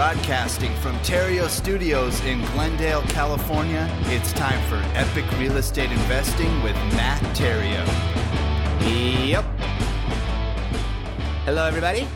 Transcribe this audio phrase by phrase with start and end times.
[0.00, 6.74] Broadcasting from Theriault Studios in Glendale, California, it's time for Epic Real Estate Investing with
[6.94, 7.86] Matt Theriault.
[9.28, 9.44] Yep.
[11.44, 12.08] Hello, everybody.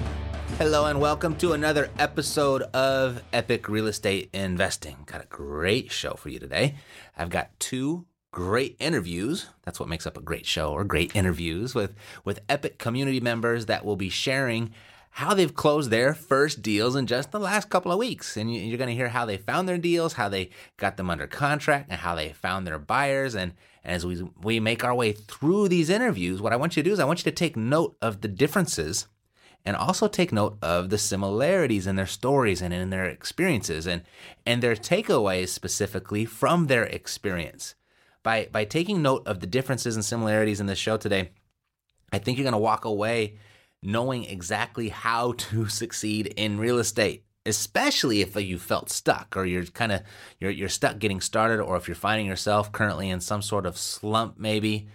[0.57, 5.05] Hello, and welcome to another episode of Epic Real Estate Investing.
[5.05, 6.77] Got a great show for you today.
[7.19, 9.51] I've got two great interviews.
[9.65, 13.67] That's what makes up a great show, or great interviews with, with Epic community members
[13.67, 14.73] that will be sharing
[15.15, 18.37] how they've closed their first deals in just the last couple of weeks.
[18.37, 21.29] And you're going to hear how they found their deals, how they got them under
[21.29, 23.37] contract, and how they found their buyers.
[23.37, 23.53] And,
[23.85, 26.93] as we, we make our way through these interviews, what I want you to do
[26.93, 29.07] is I want you to take note of the differences
[29.65, 34.03] and also take note of the similarities in their stories and in their experiences and,
[34.45, 37.75] and their takeaways specifically from their experience.
[38.23, 41.31] By, by taking note of the differences and similarities in the show today,
[42.13, 43.39] I think you're going to walk away
[43.85, 49.67] knowing exactly how to succeed in real estate especially if you felt stuck or you're
[49.67, 50.01] kind of
[50.41, 53.77] you're, you're stuck getting started or if you're finding yourself currently in some sort of
[53.77, 54.89] slump maybe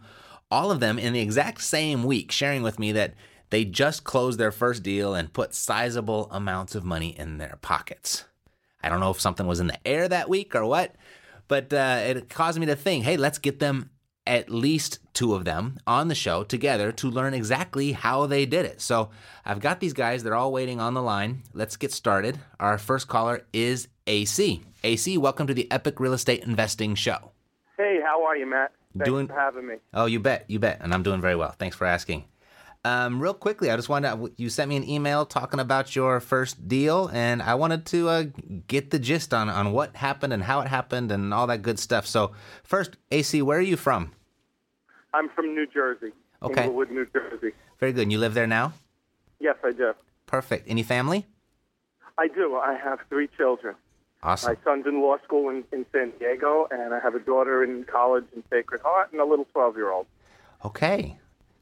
[0.51, 3.13] all of them in the exact same week, sharing with me that
[3.49, 8.25] they just closed their first deal and put sizable amounts of money in their pockets.
[8.83, 10.93] I don't know if something was in the air that week or what,
[11.47, 13.90] but uh, it caused me to think hey, let's get them
[14.25, 18.65] at least two of them on the show together to learn exactly how they did
[18.65, 18.81] it.
[18.81, 19.09] So
[19.45, 21.43] I've got these guys, they're all waiting on the line.
[21.53, 22.39] Let's get started.
[22.59, 24.61] Our first caller is AC.
[24.83, 27.31] AC, welcome to the Epic Real Estate Investing Show.
[27.77, 28.71] Hey, how are you, Matt?
[28.93, 29.75] Thanks doing, for having me.
[29.93, 30.79] Oh, you bet, you bet.
[30.81, 31.55] And I'm doing very well.
[31.57, 32.25] Thanks for asking.
[32.83, 36.19] Um, real quickly, I just wanted to, you sent me an email talking about your
[36.19, 38.23] first deal, and I wanted to uh,
[38.67, 41.77] get the gist on on what happened and how it happened and all that good
[41.77, 42.07] stuff.
[42.07, 42.31] So,
[42.63, 44.13] first, AC, where are you from?
[45.13, 46.11] I'm from New Jersey.
[46.41, 46.63] Okay.
[46.63, 47.51] Englewood, New Jersey.
[47.79, 48.03] Very good.
[48.03, 48.73] And you live there now?
[49.39, 49.93] Yes, I do.
[50.25, 50.67] Perfect.
[50.67, 51.27] Any family?
[52.17, 52.55] I do.
[52.55, 53.75] I have three children.
[54.23, 54.53] Awesome.
[54.53, 57.83] My son's in law school in, in San Diego, and I have a daughter in
[57.83, 60.07] college in Sacred Heart, and a little 12 year old.
[60.65, 61.17] Okay.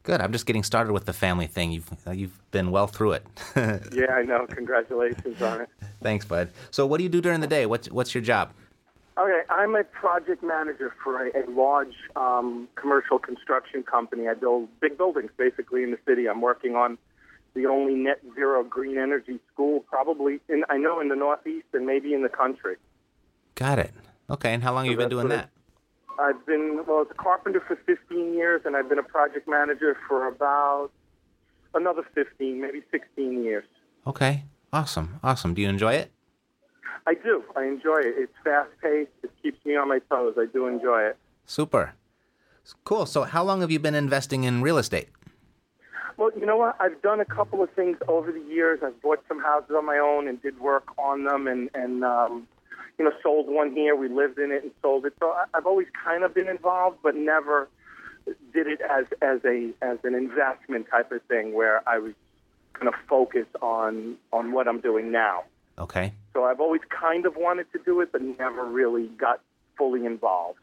[0.09, 0.21] Good.
[0.21, 1.71] I'm just getting started with the family thing.
[1.71, 3.27] You've you've been well through it.
[3.55, 4.47] yeah, I know.
[4.47, 5.69] Congratulations on it.
[6.01, 6.49] Thanks, bud.
[6.71, 7.67] So, what do you do during the day?
[7.67, 8.51] What's what's your job?
[9.19, 14.27] Okay, I'm a project manager for a, a large um, commercial construction company.
[14.27, 16.27] I build big buildings basically in the city.
[16.27, 16.97] I'm working on
[17.53, 21.85] the only net zero green energy school probably in I know in the Northeast and
[21.85, 22.77] maybe in the country.
[23.53, 23.91] Got it.
[24.27, 25.51] Okay, and how long have you been doing that?
[26.19, 29.97] I've been well, as a carpenter for 15 years, and I've been a project manager
[30.07, 30.91] for about
[31.73, 33.63] another 15, maybe 16 years.
[34.05, 34.43] Okay.
[34.71, 35.19] Awesome.
[35.23, 35.53] Awesome.
[35.53, 36.11] Do you enjoy it?
[37.07, 37.43] I do.
[37.55, 38.15] I enjoy it.
[38.17, 39.09] It's fast paced.
[39.23, 40.35] It keeps me on my toes.
[40.37, 41.17] I do enjoy it.
[41.45, 41.93] Super.
[42.83, 43.05] Cool.
[43.05, 45.09] So, how long have you been investing in real estate?
[46.17, 46.75] Well, you know what?
[46.79, 48.81] I've done a couple of things over the years.
[48.85, 52.47] I've bought some houses on my own and did work on them, and and um,
[52.99, 53.95] you know, sold one here.
[53.95, 55.13] We lived in it and sold it.
[55.19, 57.69] So I've always kind of been involved, but never
[58.53, 62.13] did it as as a as an investment type of thing where I was
[62.73, 65.45] kind of focused on on what I'm doing now.
[65.77, 66.13] Okay.
[66.33, 69.41] So I've always kind of wanted to do it, but never really got
[69.77, 70.59] fully involved.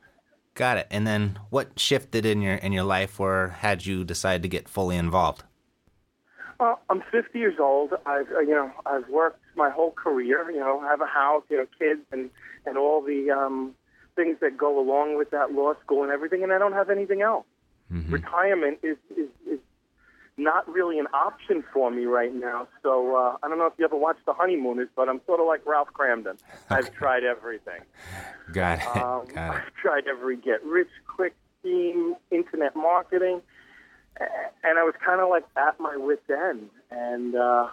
[0.55, 0.87] Got it.
[0.91, 4.69] And then what shifted in your in your life or had you decide to get
[4.69, 5.43] fully involved?
[6.61, 7.95] Well, I'm 50 years old.
[8.05, 10.51] I've uh, you know I've worked my whole career.
[10.51, 12.31] You know, I have a house, you know, kids, and
[12.65, 13.75] and all the um,
[14.15, 16.43] things that go along with that law school and everything.
[16.43, 17.47] And I don't have anything else.
[18.11, 19.61] Retirement is, is is
[20.37, 22.69] not really an option for me right now.
[22.83, 25.47] So uh, I don't know if you ever watched The Honeymooners, but I'm sort of
[25.47, 26.37] like Ralph Kramden.
[26.69, 27.81] I've tried everything.
[28.53, 28.97] Got it.
[28.97, 29.63] Um, Got it.
[29.63, 33.41] I've tried every get rich quick scheme, internet marketing,
[34.19, 36.69] and I was kind of like at my wit's end.
[36.91, 37.69] And uh,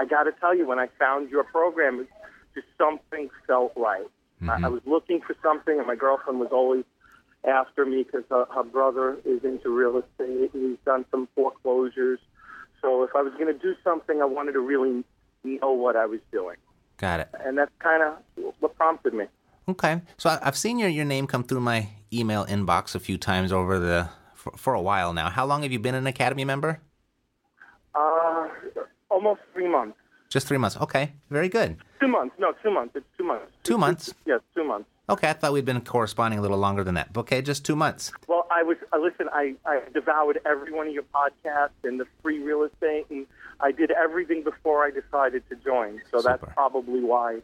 [0.00, 2.08] I got to tell you, when I found your program, it
[2.54, 4.06] just something felt right.
[4.48, 6.84] I, I was looking for something, and my girlfriend was always
[7.48, 10.50] after me because her, her brother is into real estate.
[10.52, 12.18] He's done some foreclosures.
[12.82, 15.04] So if I was going to do something, I wanted to really
[15.44, 16.56] know what I was doing.
[16.98, 17.28] Got it.
[17.44, 19.26] And that's kind of what prompted me.
[19.68, 20.00] Okay.
[20.18, 23.52] So I- I've seen your, your name come through my email inbox a few times
[23.52, 25.28] over the for, for a while now.
[25.30, 26.80] How long have you been an Academy member?
[27.94, 28.48] Uh,
[29.16, 29.96] almost three months.
[30.28, 30.76] Just three months.
[30.76, 31.12] Okay.
[31.30, 31.78] Very good.
[32.00, 32.34] Two months.
[32.38, 32.92] No, two months.
[32.96, 33.46] It's two months.
[33.62, 34.14] Two months?
[34.26, 34.88] Yes, two months.
[35.08, 35.30] Okay.
[35.30, 37.08] I thought we'd been corresponding a little longer than that.
[37.16, 37.40] Okay.
[37.40, 38.12] Just two months.
[38.26, 38.76] Well, I was.
[38.92, 43.06] Uh, listen, I, I devoured every one of your podcasts and the free real estate,
[43.08, 43.26] and
[43.60, 46.02] I did everything before I decided to join.
[46.10, 47.40] So that's probably why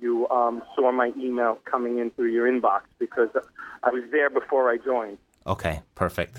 [0.00, 3.28] you um, saw my email coming in through your inbox because
[3.84, 5.18] I was there before I joined.
[5.46, 6.38] Okay, perfect.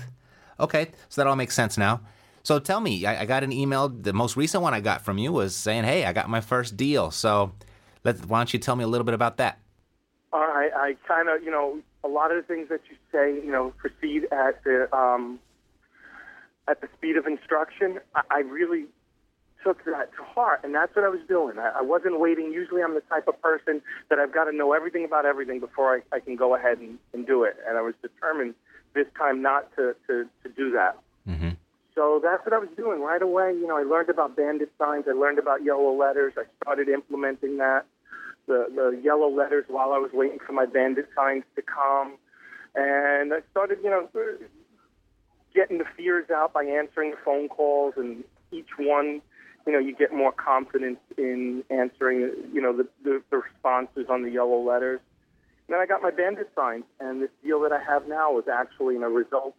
[0.58, 2.00] Okay, so that all makes sense now.
[2.46, 3.88] So tell me, I, I got an email.
[3.88, 6.76] The most recent one I got from you was saying, "Hey, I got my first
[6.76, 7.52] deal." So,
[8.04, 9.58] let why don't you tell me a little bit about that?
[10.32, 13.34] All right, I kind of, you know, a lot of the things that you say,
[13.44, 15.40] you know, proceed at the um,
[16.68, 17.98] at the speed of instruction.
[18.14, 18.84] I, I really
[19.64, 21.58] took that to heart, and that's what I was doing.
[21.58, 22.52] I, I wasn't waiting.
[22.52, 25.96] Usually, I'm the type of person that I've got to know everything about everything before
[25.96, 27.56] I, I can go ahead and, and do it.
[27.68, 28.54] And I was determined
[28.94, 30.96] this time not to to, to do that.
[31.28, 31.48] Mm-hmm.
[31.96, 33.54] So that's what I was doing right away.
[33.54, 35.06] You know, I learned about bandit signs.
[35.08, 36.34] I learned about yellow letters.
[36.36, 37.86] I started implementing that,
[38.46, 42.18] the, the yellow letters while I was waiting for my bandit signs to come.
[42.74, 44.08] And I started, you know,
[45.54, 47.94] getting the fears out by answering the phone calls.
[47.96, 49.22] And each one,
[49.66, 54.22] you know, you get more confidence in answering, you know, the, the, the responses on
[54.22, 55.00] the yellow letters.
[55.66, 56.84] And then I got my bandit signs.
[57.00, 59.54] And this deal that I have now was actually a result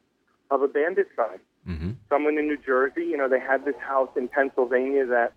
[0.52, 1.92] of a bandit sign Mm-hmm.
[2.10, 3.04] someone in New Jersey.
[3.04, 5.34] You know, they had this house in Pennsylvania that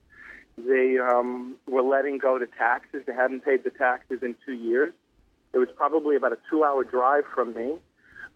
[0.57, 3.03] they um, were letting go to taxes.
[3.07, 4.93] They hadn't paid the taxes in two years.
[5.53, 7.75] It was probably about a two-hour drive from me.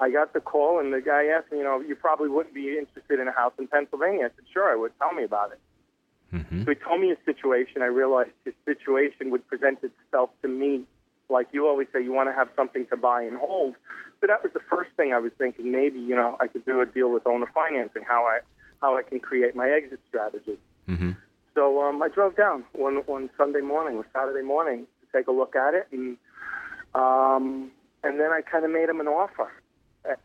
[0.01, 2.77] I got the call, and the guy asked me, you know, you probably wouldn't be
[2.77, 4.27] interested in a house in Pennsylvania.
[4.27, 4.91] I said, sure, I would.
[4.99, 5.61] Tell me about it.
[6.35, 6.65] Mm-hmm.
[6.65, 7.83] So he told me his situation.
[7.83, 10.83] I realized his situation would present itself to me.
[11.29, 13.75] Like you always say, you want to have something to buy and hold.
[14.21, 15.71] So that was the first thing I was thinking.
[15.73, 18.03] Maybe you know I could do a deal with owner financing.
[18.07, 18.41] How I
[18.81, 20.59] how I can create my exit strategy.
[20.89, 21.13] Mm-hmm.
[21.55, 25.33] So um, I drove down one one Sunday morning or Saturday morning to take a
[25.33, 26.17] look at it, and
[26.95, 27.71] um,
[28.03, 29.51] and then I kind of made him an offer.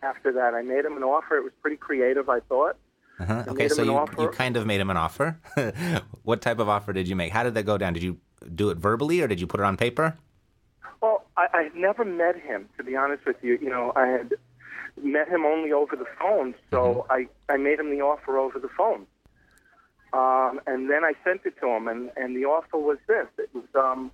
[0.04, 1.38] After that, I made him an offer.
[1.38, 2.76] It was pretty creative, I thought.
[3.20, 3.44] Uh-huh.
[3.48, 4.22] I Okay, so you, offer.
[4.22, 5.40] you kind of made him an offer.
[6.24, 7.32] what type of offer did you make?
[7.32, 7.94] How did that go down?
[7.94, 8.18] Did you
[8.56, 10.18] do it verbally or did you put it on paper?
[11.40, 13.58] I, I had never met him, to be honest with you.
[13.62, 14.34] You know, I had
[15.02, 18.68] met him only over the phone, so I, I made him the offer over the
[18.78, 19.08] phone.
[20.12, 23.28] Um, and then I sent it to him, and, and the offer was this.
[23.38, 24.12] It was um,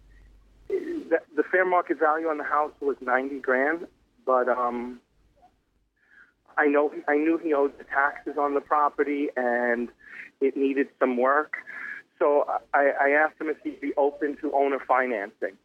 [0.68, 3.88] the, the fair market value on the house was ninety grand,
[4.25, 5.00] but um,
[6.57, 9.88] I know I knew he owed the taxes on the property, and
[10.42, 11.54] it needed some work.
[12.19, 15.57] So I, I asked him if he'd be open to owner financing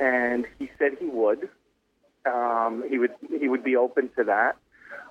[0.00, 1.48] And he said he would.
[2.26, 4.56] Um, he would he would be open to that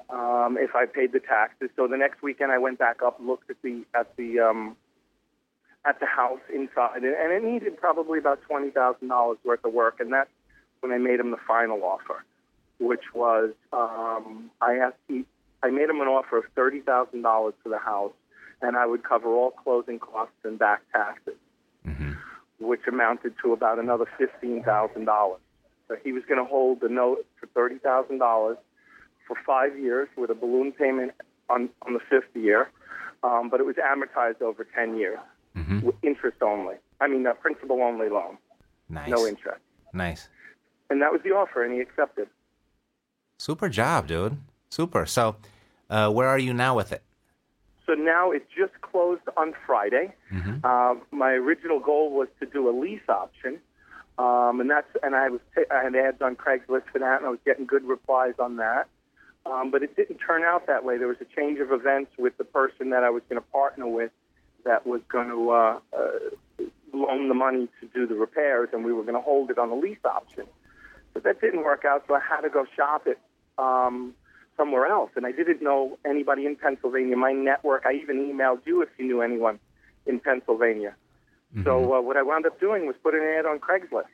[0.10, 1.70] um, if I paid the taxes.
[1.76, 4.76] So the next weekend I went back up, looked at the at the um,
[5.86, 10.00] at the house inside, and, it needed probably about twenty thousand dollars worth of work,
[10.00, 10.30] and that's
[10.82, 12.24] when I made him the final offer,
[12.80, 15.26] which was um, I asked he
[15.64, 18.14] I made him an offer of thirty thousand dollars for the house,
[18.62, 21.36] and I would cover all closing costs and back taxes
[21.88, 22.12] Mm-hmm.
[22.60, 25.40] Which amounted to about another fifteen thousand dollars.
[25.88, 28.58] So he was going to hold the note for thirty thousand dollars
[29.28, 31.12] for five years with a balloon payment
[31.50, 32.70] on on the fifth year,
[33.24, 35.20] um, but it was amortized over ten years
[35.56, 35.88] Mm-hmm.
[35.88, 36.76] with interest only.
[37.02, 38.38] I mean, a principal only loan,
[38.90, 39.10] Nice.
[39.10, 39.60] no interest.
[39.92, 40.30] Nice.
[40.92, 42.28] And that was the offer, and he accepted.
[43.40, 44.38] Super job, dude.
[44.70, 45.08] Super.
[45.08, 45.36] So,
[45.90, 47.02] uh, where are you now with it?
[47.88, 50.14] So now it just closed on Friday.
[50.32, 50.58] Mm-hmm.
[50.64, 53.60] Uh, my original goal was to do a lease option,
[54.20, 55.40] um, and that's and I was
[55.72, 58.88] I had ads on Craigslist for that, and I was getting good replies on that.
[59.46, 60.98] Um, but it didn't turn out that way.
[60.98, 63.88] There was a change of events with the person that I was going to partner
[63.88, 64.12] with,
[64.66, 68.92] that was going to uh, uh, loan the money to do the repairs, and we
[68.92, 70.46] were going to hold it on a lease option.
[71.14, 73.20] But that didn't work out, so I had to go shop it
[73.58, 74.14] um,
[74.58, 75.12] somewhere else.
[75.16, 77.16] And I didn't know anybody in Pennsylvania.
[77.16, 79.60] My network, I even emailed you if you knew anyone
[80.06, 80.96] in Pennsylvania.
[81.64, 84.12] So uh, what I wound up doing was put an ad on Craigslist,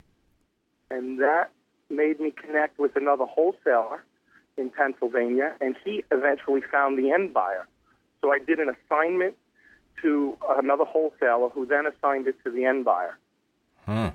[0.91, 1.49] and that
[1.89, 4.03] made me connect with another wholesaler
[4.55, 7.67] in Pennsylvania, and he eventually found the end buyer.
[8.21, 9.33] So I did an assignment
[10.03, 13.17] to another wholesaler, who then assigned it to the end buyer,
[13.85, 14.09] Hmm.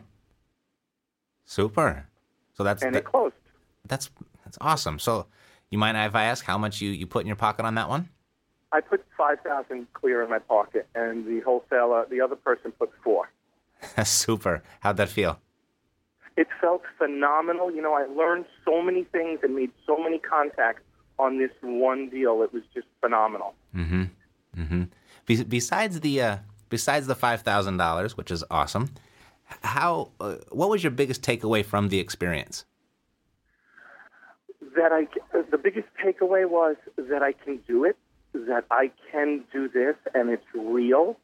[1.44, 2.06] Super.
[2.54, 3.34] So that's and that- it closed.
[3.86, 4.10] that's
[4.44, 4.98] that's awesome.
[4.98, 5.26] So
[5.70, 7.88] You mind if I ask how much you, you put in your pocket on that
[7.88, 8.08] one?
[8.72, 12.90] I put five thousand clear in my pocket, and the wholesaler, the other person, put
[13.02, 13.30] four.
[14.04, 14.62] Super.
[14.80, 15.40] How'd that feel?
[16.36, 17.72] It felt phenomenal.
[17.72, 20.82] You know, I learned so many things and made so many contacts
[21.18, 22.42] on this one deal.
[22.42, 23.54] It was just phenomenal.
[23.74, 24.04] Mm-hmm.
[24.56, 24.82] Mm-hmm.
[25.26, 26.36] Be- besides the uh,
[26.68, 28.90] besides the five thousand dollars, which is awesome,
[29.62, 32.64] how uh, what was your biggest takeaway from the experience?
[34.76, 35.06] That I
[35.50, 37.96] the biggest takeaway was that I can do it.
[38.34, 41.16] That I can do this, and it's real.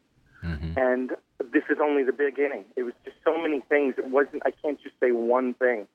[0.45, 0.79] Mm-hmm.
[0.79, 1.11] And
[1.53, 2.65] this is only the beginning.
[2.77, 3.95] It was just so many things.
[3.99, 4.43] It wasn't.
[4.45, 5.87] I can't just say one thing.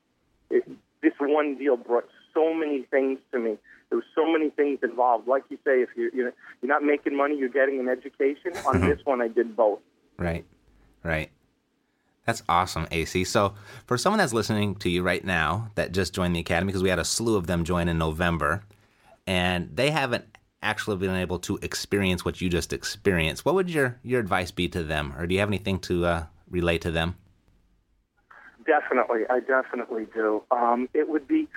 [0.49, 0.67] It,
[1.01, 3.57] this one deal brought so many things to me.
[3.89, 5.27] There was so many things involved.
[5.27, 8.53] Like you say, if you're you're, you're not making money, you're getting an education.
[8.65, 9.79] On this one, I did both.
[10.17, 10.45] Right,
[11.03, 11.31] right.
[12.25, 13.23] That's awesome, AC.
[13.23, 13.55] So,
[13.87, 16.89] for someone that's listening to you right now that just joined the academy, because we
[16.89, 18.63] had a slew of them join in November,
[19.25, 20.25] and they haven't
[20.61, 24.67] actually been able to experience what you just experienced, what would your your advice be
[24.69, 27.15] to them, or do you have anything to uh, relay to them?
[28.65, 30.43] Definitely, I definitely do.
[30.51, 31.47] Um, it would be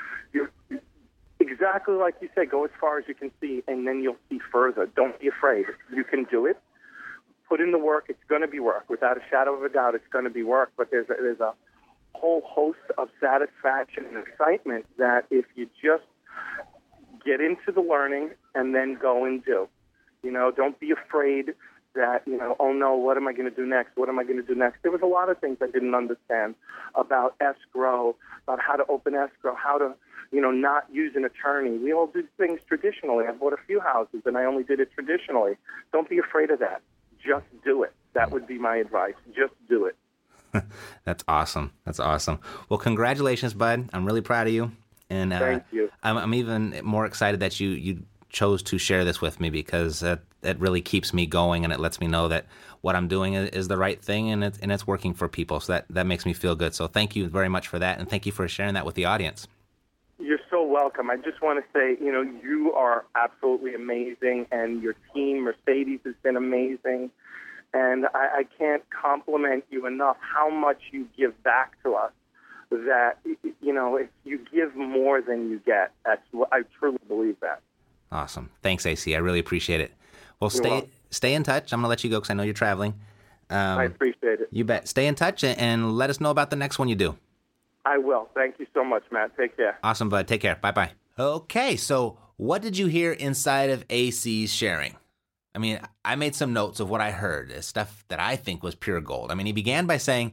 [1.40, 2.50] exactly like you said.
[2.50, 4.86] Go as far as you can see, and then you'll see further.
[4.86, 5.66] Don't be afraid.
[5.94, 6.58] You can do it.
[7.52, 8.06] Put in the work.
[8.08, 9.94] It's going to be work, without a shadow of a doubt.
[9.94, 10.72] It's going to be work.
[10.74, 11.52] But there's a, there's a
[12.14, 16.04] whole host of satisfaction and excitement that if you just
[17.26, 19.68] get into the learning and then go and do.
[20.22, 21.52] You know, don't be afraid
[21.94, 23.98] that, you know, oh no, what am I going to do next?
[23.98, 24.78] What am I going to do next?
[24.80, 26.54] There was a lot of things I didn't understand
[26.94, 29.92] about escrow, about how to open escrow, how to,
[30.30, 31.76] you know, not use an attorney.
[31.76, 33.26] We all do things traditionally.
[33.28, 35.58] I bought a few houses and I only did it traditionally.
[35.92, 36.80] Don't be afraid of that.
[37.24, 37.92] Just do it.
[38.14, 39.14] That would be my advice.
[39.34, 39.96] Just do it.
[41.04, 41.72] That's awesome.
[41.84, 42.40] That's awesome.
[42.68, 43.88] Well, congratulations, bud.
[43.92, 44.72] I'm really proud of you.
[45.08, 45.90] And uh, Thank you.
[46.02, 50.00] I'm, I'm even more excited that you you chose to share this with me because
[50.00, 52.46] that that really keeps me going and it lets me know that
[52.80, 55.60] what I'm doing is, is the right thing and it's and it's working for people.
[55.60, 56.74] So that that makes me feel good.
[56.74, 59.04] So thank you very much for that and thank you for sharing that with the
[59.04, 59.46] audience.
[60.32, 61.10] You're so welcome.
[61.10, 66.00] I just want to say, you know, you are absolutely amazing, and your team, Mercedes,
[66.06, 67.10] has been amazing.
[67.74, 72.12] And I, I can't compliment you enough how much you give back to us.
[72.70, 73.18] That
[73.60, 77.60] you know, if you give more than you get, that's what I truly believe that.
[78.10, 78.48] Awesome.
[78.62, 79.14] Thanks, AC.
[79.14, 79.92] I really appreciate it.
[80.40, 80.90] Well, You're stay welcome.
[81.10, 81.74] stay in touch.
[81.74, 82.94] I'm gonna let you go because I know you're traveling.
[83.50, 84.48] Um, I appreciate it.
[84.50, 84.88] You bet.
[84.88, 87.18] Stay in touch and let us know about the next one you do.
[87.84, 88.28] I will.
[88.34, 89.36] Thank you so much, Matt.
[89.36, 89.78] Take care.
[89.82, 90.28] Awesome, bud.
[90.28, 90.56] Take care.
[90.56, 90.92] Bye bye.
[91.18, 94.96] Okay, so what did you hear inside of AC's sharing?
[95.54, 98.62] I mean, I made some notes of what I heard, uh, stuff that I think
[98.62, 99.30] was pure gold.
[99.30, 100.32] I mean, he began by saying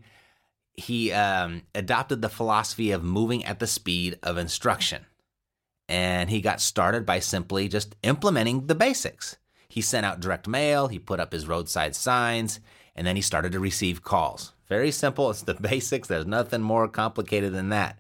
[0.74, 5.06] he um, adopted the philosophy of moving at the speed of instruction.
[5.90, 9.38] And he got started by simply just implementing the basics.
[9.68, 12.60] He sent out direct mail, he put up his roadside signs,
[12.96, 14.54] and then he started to receive calls.
[14.70, 15.30] Very simple.
[15.30, 16.08] It's the basics.
[16.08, 18.00] There's nothing more complicated than that.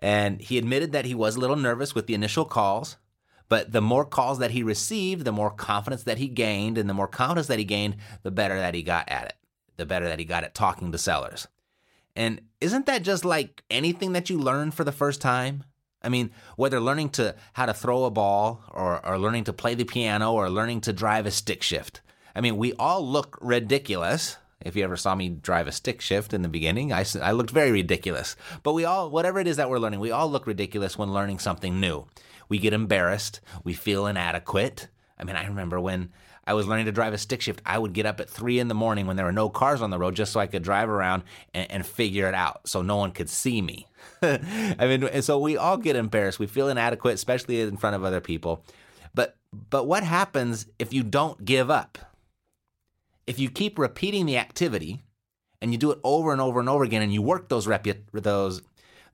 [0.00, 2.96] And he admitted that he was a little nervous with the initial calls,
[3.48, 6.94] but the more calls that he received, the more confidence that he gained, and the
[6.94, 9.34] more confidence that he gained, the better that he got at it,
[9.76, 11.46] the better that he got at talking to sellers.
[12.14, 15.64] And isn't that just like anything that you learn for the first time?
[16.02, 19.74] I mean, whether learning to how to throw a ball or, or learning to play
[19.74, 22.00] the piano or learning to drive a stick shift.
[22.34, 24.36] I mean, we all look ridiculous.
[24.64, 27.50] If you ever saw me drive a stick shift in the beginning, I, I looked
[27.50, 28.36] very ridiculous.
[28.62, 31.38] But we all, whatever it is that we're learning, we all look ridiculous when learning
[31.40, 32.06] something new.
[32.48, 33.40] We get embarrassed.
[33.64, 34.88] We feel inadequate.
[35.18, 36.10] I mean, I remember when
[36.46, 38.68] I was learning to drive a stick shift, I would get up at three in
[38.68, 40.88] the morning when there were no cars on the road just so I could drive
[40.88, 43.88] around and, and figure it out so no one could see me.
[44.22, 46.38] I mean, and so we all get embarrassed.
[46.38, 48.64] We feel inadequate, especially in front of other people.
[49.12, 51.98] But but what happens if you don't give up?
[53.26, 55.02] If you keep repeating the activity
[55.60, 58.02] and you do it over and over and over again and you work those repu-
[58.12, 58.62] those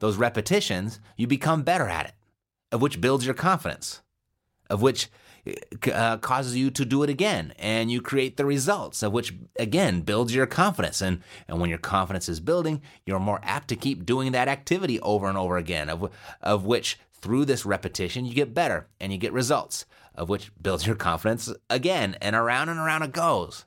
[0.01, 2.15] those repetitions, you become better at it,
[2.73, 4.03] of which builds your confidence,
[4.69, 5.09] of which
[5.93, 10.03] uh, causes you to do it again and you create the results of which again
[10.03, 11.01] builds your confidence.
[11.01, 15.01] And and when your confidence is building you're more apt to keep doing that activity
[15.01, 19.19] over and over again of of which through this repetition you get better and you
[19.19, 23.65] get results of which builds your confidence again and around and around it goes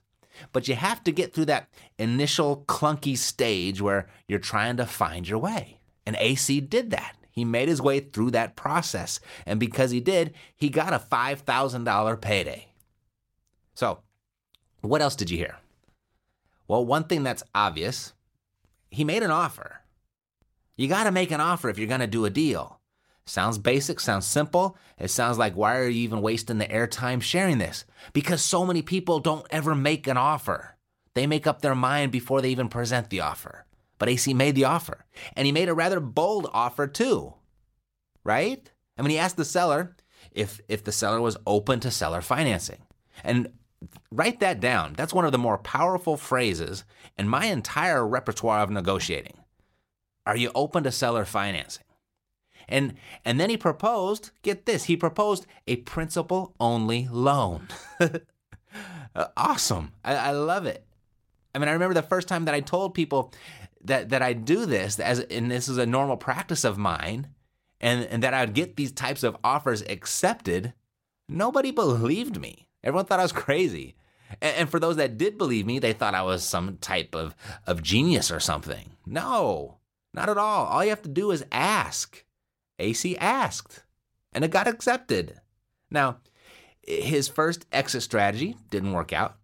[0.51, 5.27] but you have to get through that initial clunky stage where you're trying to find
[5.27, 9.19] your way and AC did that he made his way through that process.
[9.45, 12.67] And because he did, he got a $5,000 payday.
[13.73, 13.99] So,
[14.79, 15.57] what else did you hear?
[16.65, 18.13] Well, one thing that's obvious
[18.89, 19.81] he made an offer.
[20.77, 22.74] You got to make an offer if you're going to do a deal.
[23.27, 24.77] Sounds basic, sounds simple.
[24.99, 27.85] It sounds like why are you even wasting the airtime sharing this?
[28.13, 30.75] Because so many people don't ever make an offer.
[31.15, 33.65] They make up their mind before they even present the offer.
[33.97, 35.05] But AC made the offer,
[35.35, 37.33] and he made a rather bold offer too.
[38.23, 38.69] Right?
[38.97, 39.95] I mean, he asked the seller
[40.31, 42.83] if if the seller was open to seller financing.
[43.23, 43.53] And
[44.11, 44.93] write that down.
[44.93, 46.83] That's one of the more powerful phrases
[47.17, 49.37] in my entire repertoire of negotiating.
[50.25, 51.84] Are you open to seller financing?
[52.67, 57.67] And and then he proposed, get this, he proposed a principal only loan.
[59.15, 59.93] Uh, awesome.
[60.03, 60.85] I, I love it.
[61.53, 63.31] I mean, I remember the first time that I told people
[63.85, 67.29] that that I do this as and this is a normal practice of mine,
[67.79, 70.73] and, and that I'd get these types of offers accepted,
[71.29, 72.67] nobody believed me.
[72.83, 73.95] Everyone thought I was crazy.
[74.41, 77.35] And, and for those that did believe me, they thought I was some type of,
[77.65, 78.91] of genius or something.
[79.05, 79.77] No,
[80.13, 80.65] not at all.
[80.65, 82.24] All you have to do is ask.
[82.79, 83.83] AC asked,
[84.33, 85.39] and it got accepted.
[85.89, 86.17] Now,
[86.81, 89.35] his first exit strategy didn't work out,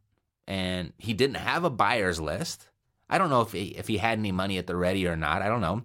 [0.48, 2.68] and he didn't have a buyer's list.
[3.10, 5.42] I don't know if he, if he had any money at the ready or not.
[5.42, 5.84] I don't know.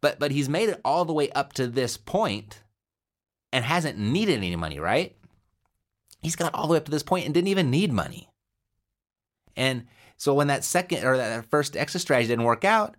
[0.00, 2.62] But but he's made it all the way up to this point
[3.52, 5.16] and hasn't needed any money, right?
[6.20, 8.28] He's got all the way up to this point and didn't even need money.
[9.56, 12.96] And so when that second or that first exit strategy didn't work out,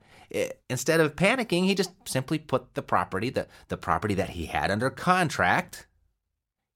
[0.69, 4.71] instead of panicking, he just simply put the property, the, the property that he had
[4.71, 5.87] under contract,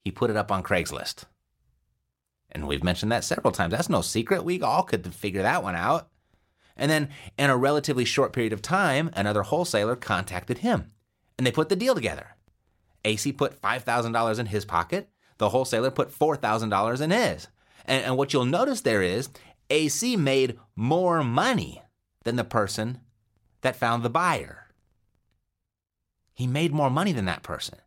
[0.03, 1.23] he put it up on Craigslist.
[2.51, 3.71] And we've mentioned that several times.
[3.71, 4.43] That's no secret.
[4.43, 6.09] We all could figure that one out.
[6.75, 10.91] And then, in a relatively short period of time, another wholesaler contacted him
[11.37, 12.35] and they put the deal together.
[13.05, 17.47] AC put $5,000 in his pocket, the wholesaler put $4,000 in his.
[17.85, 19.29] And, and, what you'll notice there is
[19.69, 21.81] AC made more money
[22.23, 22.99] than the person
[23.61, 24.67] that found the buyer.
[26.33, 27.79] He made more money than that person.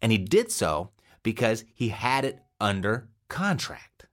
[0.00, 0.90] And he did so
[1.22, 4.06] because he had it under contract.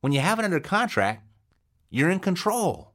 [0.00, 1.24] When you have it under contract,
[1.90, 2.92] you're in control.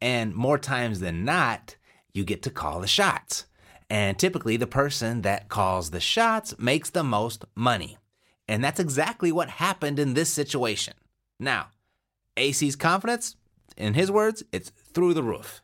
[0.00, 1.76] And more times than not,
[2.12, 3.46] you get to call the shots.
[3.88, 7.98] And typically, the person that calls the shots makes the most money.
[8.46, 10.94] And that's exactly what happened in this situation.
[11.38, 11.68] Now,
[12.36, 13.36] AC's confidence,
[13.76, 15.60] in his words, it's through the roof.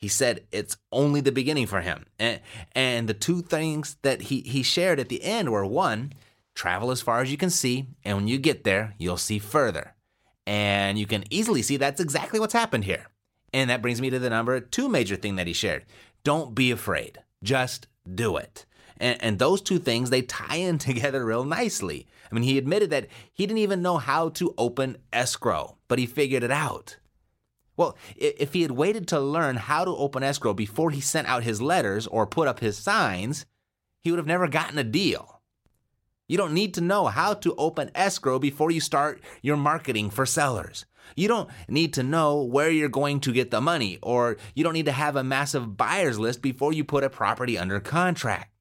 [0.00, 2.06] He said it's only the beginning for him.
[2.18, 2.40] And,
[2.72, 6.14] and the two things that he, he shared at the end were one,
[6.54, 9.94] travel as far as you can see, and when you get there, you'll see further.
[10.46, 13.06] And you can easily see that's exactly what's happened here.
[13.52, 15.84] And that brings me to the number two major thing that he shared.
[16.24, 17.18] Don't be afraid.
[17.42, 18.64] Just do it.
[18.98, 22.06] And, and, those two things, they tie in together real nicely.
[22.30, 26.06] I mean, he admitted that he didn't even know how to open escrow, but he
[26.06, 26.96] figured it out.
[27.80, 31.44] Well, if he had waited to learn how to open escrow before he sent out
[31.44, 33.46] his letters or put up his signs,
[34.02, 35.40] he would have never gotten a deal.
[36.28, 40.26] You don't need to know how to open escrow before you start your marketing for
[40.26, 40.84] sellers.
[41.16, 44.74] You don't need to know where you're going to get the money, or you don't
[44.74, 48.52] need to have a massive buyer's list before you put a property under contract.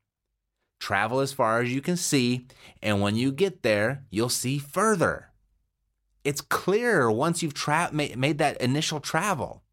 [0.79, 2.47] Travel as far as you can see,
[2.82, 5.28] and when you get there, you'll see further.
[6.29, 9.63] It's clear once you've tra- made that initial travel,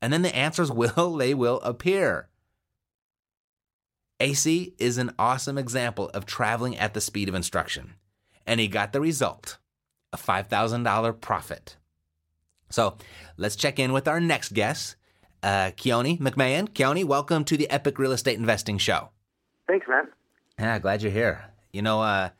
[0.00, 2.30] and then the answers will they will appear.
[4.18, 7.92] AC is an awesome example of traveling at the speed of instruction,
[8.46, 9.58] and he got the result
[10.10, 11.76] a $5,000 profit.
[12.70, 12.96] So
[13.36, 14.96] let's check in with our next guest,
[15.42, 16.70] uh, Keone McMahon.
[16.70, 19.10] Keone, welcome to the Epic Real Estate Investing Show.
[19.66, 20.08] Thanks, man.
[20.58, 21.44] Yeah, glad you're here.
[21.70, 22.30] You know, uh,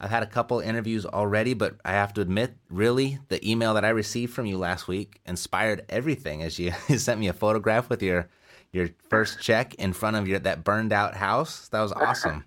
[0.00, 3.84] I've had a couple interviews already, but I have to admit, really, the email that
[3.84, 6.42] I received from you last week inspired everything.
[6.42, 8.28] As you sent me a photograph with your
[8.72, 11.68] your first check in front of your that burned out house.
[11.68, 12.44] That was awesome.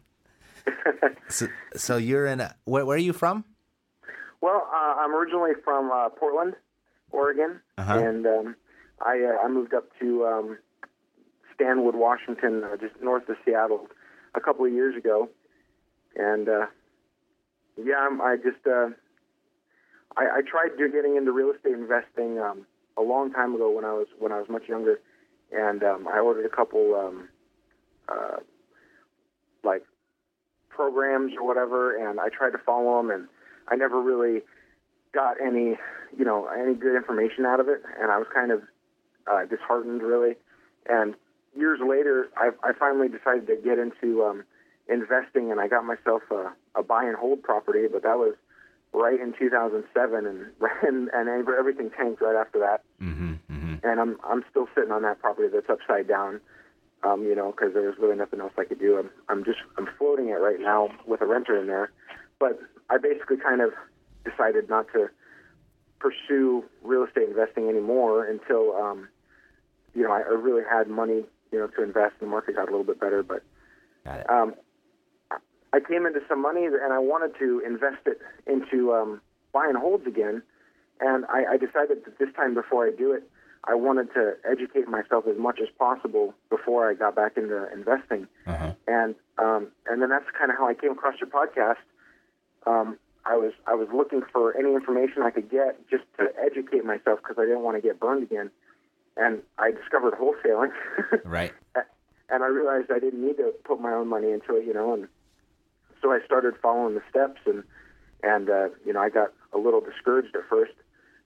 [1.29, 2.41] so, so you're in.
[2.41, 3.45] A, where, where are you from?
[4.41, 6.55] Well, uh, I'm originally from uh, Portland,
[7.11, 7.97] Oregon, uh-huh.
[7.97, 8.55] and um,
[9.01, 10.57] I uh, I moved up to um,
[11.55, 13.87] Stanwood, Washington, uh, just north of Seattle,
[14.35, 15.29] a couple of years ago,
[16.15, 16.65] and uh,
[17.83, 18.89] yeah, I'm, I just uh,
[20.15, 22.65] I, I tried getting into real estate investing um,
[22.97, 24.99] a long time ago when I was when I was much younger,
[25.51, 27.29] and um, I ordered a couple um,
[28.09, 28.37] uh,
[29.63, 29.83] like
[30.69, 33.27] programs or whatever, and I tried to follow them, and
[33.67, 34.41] I never really
[35.13, 35.77] got any,
[36.17, 38.61] you know, any good information out of it, and I was kind of
[39.31, 40.35] uh, disheartened, really.
[40.87, 41.15] And
[41.55, 44.43] years later, I, I finally decided to get into um,
[44.87, 48.35] investing, and I got myself a, a buy and hold property, but that was
[48.93, 50.45] right in 2007, and
[50.83, 52.83] and, and everything tanked right after that.
[53.01, 53.75] Mm-hmm, mm-hmm.
[53.83, 56.39] And I'm I'm still sitting on that property that's upside down,
[57.03, 58.97] um, you know, because there was really nothing else I could do.
[58.97, 61.91] I'm, I'm just I'm floating it right now with a renter in there,
[62.39, 62.59] but
[62.89, 63.71] I basically kind of
[64.23, 65.09] decided not to
[65.99, 69.07] pursue real estate investing anymore until um,
[69.95, 72.15] you know I, I really had money, you know, to invest.
[72.19, 73.43] The market got a little bit better, but
[74.05, 74.29] Got it.
[74.29, 74.55] um,
[75.73, 79.21] I came into some money and I wanted to invest it into um,
[79.53, 80.41] buy and holds again.
[80.99, 83.23] And I, I decided that this time before I do it,
[83.65, 88.27] I wanted to educate myself as much as possible before I got back into investing.
[88.45, 88.73] Uh-huh.
[88.87, 91.83] And um, and then that's kind of how I came across your podcast.
[92.65, 96.85] Um, I was I was looking for any information I could get just to educate
[96.85, 98.49] myself because I didn't want to get burned again.
[99.17, 100.71] And I discovered wholesaling.
[101.25, 101.51] Right.
[102.29, 104.93] and I realized I didn't need to put my own money into it, you know,
[104.93, 105.07] and
[106.01, 107.63] so I started following the steps, and
[108.23, 110.73] and uh, you know I got a little discouraged at first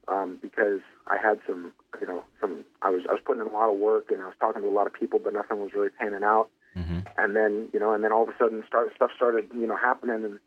[0.08, 3.54] um, because I had some, you know, some I was I was putting in a
[3.54, 5.72] lot of work and I was talking to a lot of people, but nothing was
[5.74, 6.50] really panning out.
[6.76, 9.68] hmm And then you know, and then all of a sudden, start stuff started, you
[9.68, 10.40] know, happening, and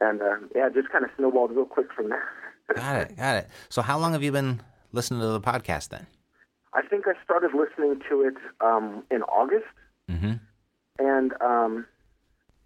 [0.00, 2.28] and uh, yeah, it just kind of snowballed real quick from there.
[2.74, 3.16] Got it.
[3.16, 3.48] Got it.
[3.68, 4.60] So how long have you been
[4.92, 6.06] listening to the podcast then?
[6.72, 9.66] I think I started listening to it um, in August.
[10.08, 10.32] Mm-hmm.
[10.98, 11.86] and um,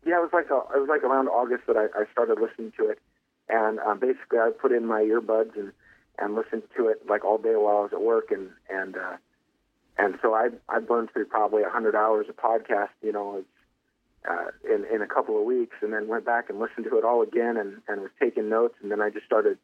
[0.05, 2.73] yeah, it was like a, it was like around August that I, I started listening
[2.79, 2.99] to it,
[3.49, 5.73] and um, basically I put in my earbuds and
[6.19, 9.17] and listened to it like all day while I was at work, and and uh,
[9.99, 13.45] and so I I burned through probably a hundred hours of podcast, you know,
[14.29, 17.05] uh, in in a couple of weeks, and then went back and listened to it
[17.05, 19.59] all again, and and was taking notes, and then I just started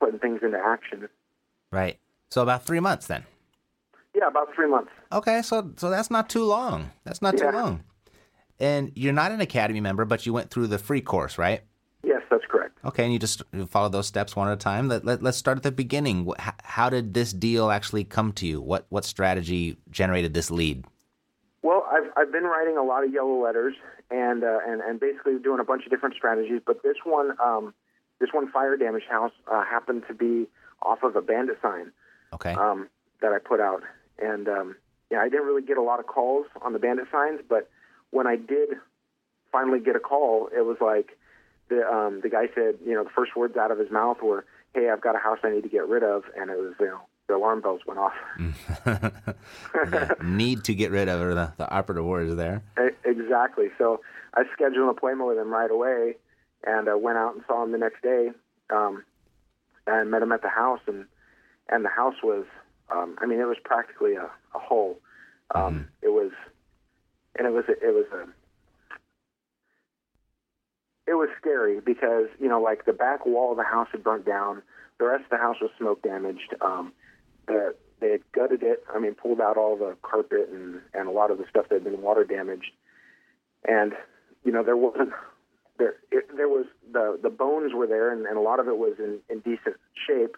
[0.00, 1.08] putting things into action.
[1.70, 1.98] Right.
[2.30, 3.24] So about three months then.
[4.14, 4.90] Yeah, about three months.
[5.10, 6.90] Okay, so so that's not too long.
[7.04, 7.84] That's not too long.
[8.62, 11.62] And you're not an academy member, but you went through the free course, right?
[12.04, 12.78] Yes, that's correct.
[12.84, 14.88] Okay, and you just follow those steps one at a time.
[14.88, 16.32] Let, let, let's start at the beginning.
[16.38, 18.60] How did this deal actually come to you?
[18.60, 20.84] What what strategy generated this lead?
[21.62, 23.74] Well, I've I've been writing a lot of yellow letters
[24.12, 26.60] and uh, and and basically doing a bunch of different strategies.
[26.64, 27.74] But this one, um,
[28.20, 30.46] this one fire damaged house uh, happened to be
[30.82, 31.90] off of a bandit sign
[32.32, 32.54] Okay.
[32.54, 32.88] um,
[33.22, 33.82] that I put out,
[34.20, 34.76] and um,
[35.10, 37.68] yeah, I didn't really get a lot of calls on the bandit signs, but
[38.12, 38.68] when I did
[39.50, 41.18] finally get a call, it was like
[41.68, 44.44] the um, the guy said, you know, the first words out of his mouth were,
[44.74, 46.86] "Hey, I've got a house I need to get rid of," and it was you
[46.86, 48.14] know the alarm bells went off.
[50.22, 52.62] Need to get rid of or the, the operative words there.
[52.78, 53.68] E- Exactly.
[53.78, 54.00] So
[54.34, 56.16] I scheduled an appointment with him right away,
[56.64, 58.30] and I went out and saw him the next day,
[58.70, 59.04] um,
[59.86, 61.06] and met him at the house, and
[61.68, 62.44] and the house was,
[62.90, 64.98] um, I mean, it was practically a, a hole.
[65.54, 66.32] Um, It was,
[67.36, 68.28] and it was it was a.
[71.04, 74.24] It was scary because you know, like the back wall of the house had burnt
[74.24, 74.62] down.
[74.98, 76.54] The rest of the house was smoke damaged.
[76.60, 76.92] Um,
[77.48, 78.84] the, they had gutted it.
[78.94, 81.76] I mean, pulled out all the carpet and and a lot of the stuff that
[81.76, 82.70] had been water damaged
[83.64, 83.92] and
[84.44, 85.10] you know there wasn't
[85.78, 88.76] there it, there was the the bones were there and, and a lot of it
[88.76, 90.36] was in, in decent shape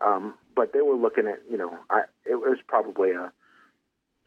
[0.00, 3.32] um, but they were looking at you know I it was probably a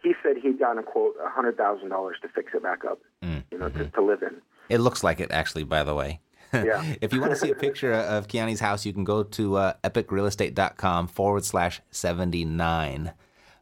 [0.07, 2.99] he said he'd gotten a quote a hundred thousand dollars to fix it back up
[3.23, 6.19] Mm, you know to, to live in It looks like it, actually, by the way.
[6.53, 6.81] Yeah.
[7.01, 9.73] if you want to see a picture of Keone's house, you can go to uh,
[9.83, 13.11] epicrealestate.com forward slash 79.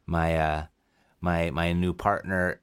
[0.05, 0.65] My, uh,
[1.19, 2.61] my, my new partner,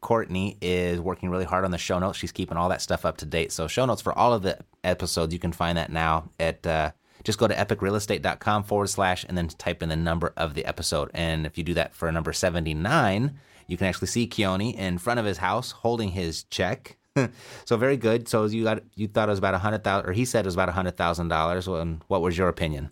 [0.00, 2.16] Courtney, is working really hard on the show notes.
[2.18, 3.52] She's keeping all that stuff up to date.
[3.52, 6.66] So, show notes for all of the episodes, you can find that now at.
[6.66, 6.92] Uh,
[7.24, 11.10] just go to epicrealestate.com forward slash and then type in the number of the episode.
[11.14, 15.20] And if you do that for number 79, you can actually see Keone in front
[15.20, 16.96] of his house holding his check.
[17.64, 18.28] so very good.
[18.28, 20.48] So you got you thought it was about a hundred thousand, or he said it
[20.48, 21.68] was about a hundred thousand dollars.
[21.68, 22.90] And what was your opinion?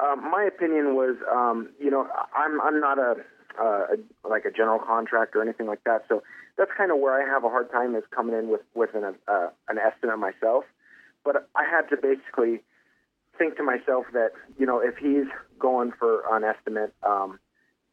[0.00, 3.16] Um, my opinion was, um, you know, I'm I'm not a,
[3.60, 3.86] uh,
[4.24, 6.04] a like a general contractor or anything like that.
[6.08, 6.22] So
[6.56, 9.14] that's kind of where I have a hard time is coming in with with an
[9.26, 10.64] uh, an estimate myself.
[11.24, 12.62] But I had to basically
[13.38, 15.26] think to myself that you know if he's
[15.58, 17.38] going for an estimate, um,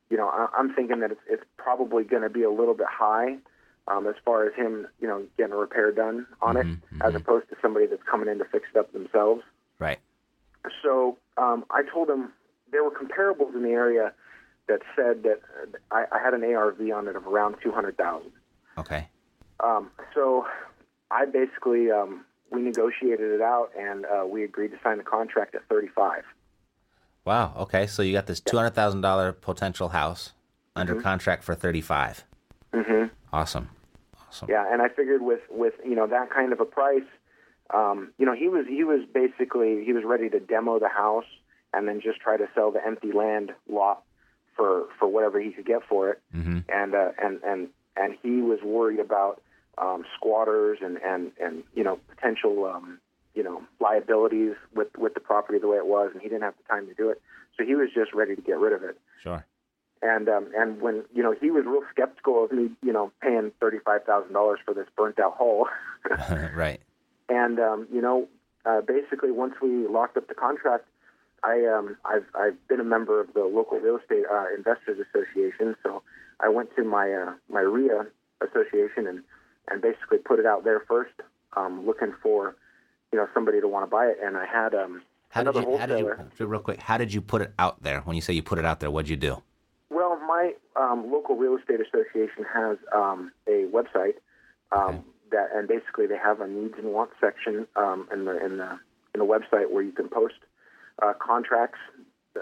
[0.10, 2.88] you know, I, I'm thinking that it's, it's probably going to be a little bit
[2.90, 3.38] high
[3.88, 6.68] um, as far as him, you know, getting a repair done on it,
[7.02, 9.42] as opposed to somebody that's coming in to fix it up themselves.
[9.80, 10.00] Right.
[10.84, 12.32] So um, I told him
[12.72, 14.14] there were comparables in the area
[14.68, 15.42] that said that
[15.92, 18.32] I, I had an ARV on it of around two hundred thousand.
[18.78, 19.08] Okay.
[19.60, 20.46] Um, so
[21.10, 25.56] I basically um, we negotiated it out and uh, we agreed to sign the contract
[25.56, 26.24] at thirty five.
[27.26, 27.54] Wow.
[27.58, 27.88] Okay.
[27.88, 30.34] So you got this two hundred thousand dollar potential house
[30.76, 32.24] under contract for thirty five.
[32.74, 33.08] Mm-hmm.
[33.34, 33.70] Awesome.
[34.28, 34.48] Awesome.
[34.50, 37.04] Yeah, and I figured with with you know that kind of a price,
[37.74, 41.26] um, you know he was he was basically he was ready to demo the house
[41.74, 44.04] and then just try to sell the empty land lot
[44.56, 46.22] for for whatever he could get for it.
[46.36, 46.60] Mm-hmm.
[46.70, 49.42] And uh, and and and he was worried about
[49.78, 53.00] um, squatters and and and you know potential um,
[53.34, 56.56] you know liabilities with with the property the way it was, and he didn't have
[56.58, 57.22] the time to do it,
[57.58, 58.98] so he was just ready to get rid of it.
[59.22, 59.46] Sure.
[60.02, 63.52] And um, and when you know he was real skeptical of me, you know, paying
[63.60, 65.68] thirty five thousand dollars for this burnt out hole.
[66.56, 66.82] right.
[67.30, 68.28] And um, you know,
[68.66, 70.86] uh, basically, once we locked up the contract,
[71.44, 75.76] I um, I've I've been a member of the local real estate uh, investors association.
[75.84, 76.02] So
[76.40, 78.08] I went to my uh, my RIA
[78.42, 79.24] association and
[79.72, 81.14] and basically put it out there first,
[81.56, 82.56] um, looking for
[83.12, 84.18] you know somebody to want to buy it.
[84.24, 85.78] And I had um, How did another you?
[85.78, 86.32] How did wholesaler.
[86.40, 86.46] you?
[86.46, 86.80] Real quick.
[86.82, 88.02] How did you put it out there?
[88.02, 89.42] When you say you put it out there, what'd you do?
[89.90, 94.16] Well, my um, local real estate association has um, a website
[94.72, 95.00] um, Okay.
[95.32, 98.80] that, and basically they have a needs and wants section um, in the in the
[99.14, 100.36] in the website where you can post
[101.02, 101.80] uh, contracts,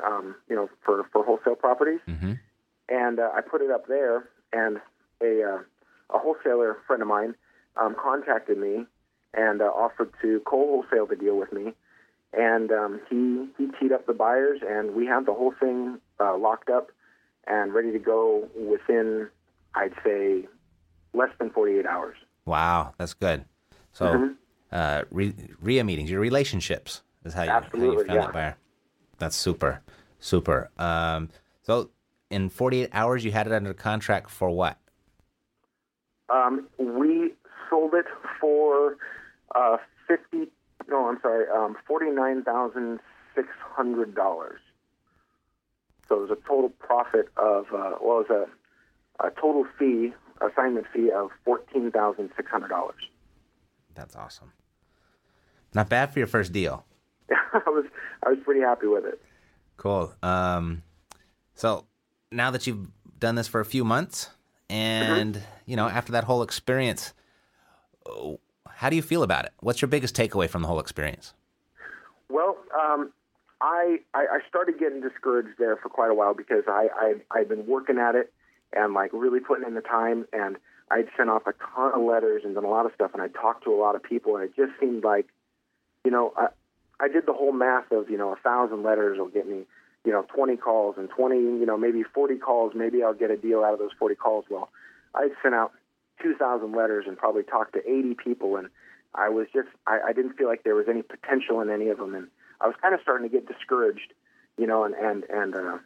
[0.06, 2.00] um, you know, for for wholesale properties.
[2.08, 2.34] Mm-hmm.
[2.90, 4.78] And uh, I put it up there, and
[5.22, 5.60] a uh,
[6.14, 7.36] a wholesaler friend of mine
[7.78, 8.86] um, contacted me
[9.34, 11.74] and uh, offered to co-wholesale the deal with me.
[12.34, 16.38] And um, he he teed up the buyers, and we had the whole thing uh,
[16.38, 16.92] locked up
[17.48, 19.30] and ready to go within,
[19.74, 20.48] I'd say,
[21.14, 22.18] less than 48 hours.
[22.46, 23.46] Wow, that's good.
[23.94, 24.36] So, Mhm.
[24.72, 28.22] uh, re- RIA meetings, your relationships is how you, how you found yeah.
[28.22, 28.58] that buyer.
[29.18, 29.82] That's super,
[30.20, 30.70] super.
[30.78, 31.30] Um,
[31.64, 31.90] so,
[32.30, 34.78] in 48 hours, you had it under contract for what?
[36.32, 37.34] Um, we
[37.70, 38.06] sold it
[38.40, 38.98] for
[39.56, 40.52] uh, 50.
[40.90, 43.00] No, I'm sorry, um, forty-nine thousand
[43.36, 44.60] six hundred dollars.
[46.08, 48.48] So it was a total profit of, uh, well, it was
[49.22, 53.02] a, a total fee, assignment fee of fourteen thousand six hundred dollars.
[53.94, 54.54] That's awesome.
[55.76, 56.86] Not bad for your first deal.
[57.30, 57.86] I was
[58.26, 59.22] I was pretty happy with it.
[59.78, 60.12] Cool.
[60.24, 60.82] Um,
[61.54, 61.86] so
[62.32, 62.88] now that you've
[63.20, 64.30] done this for a few months,
[64.70, 67.14] and you know, after that whole experience,
[68.06, 69.52] oh, how do you feel about it?
[69.60, 71.34] What's your biggest takeaway from the whole experience?
[72.30, 73.12] Well, um,
[73.62, 77.50] I, I I started getting discouraged there for quite a while because I I I'd
[77.50, 78.32] been working at it
[78.72, 80.58] and like really putting in the time and
[80.92, 83.28] I'd sent off a ton of letters and done a lot of stuff and I
[83.28, 85.28] talked to a lot of people and it just seemed like,
[86.06, 86.48] you know, I
[87.00, 89.66] I did the whole math of you know a thousand letters will get me
[90.06, 93.38] you know 20 calls and 20 you know maybe 40 calls maybe I'll get a
[93.38, 94.46] deal out of those 40 calls.
[94.50, 94.70] Well,
[95.16, 95.74] I'd sent out
[96.22, 98.70] 2,000 letters and probably talked to 80 people and
[99.16, 101.98] I was just I, I didn't feel like there was any potential in any of
[101.98, 102.28] them and
[102.62, 104.14] I was kind of starting to get discouraged,
[104.58, 105.78] you know, and and and uh,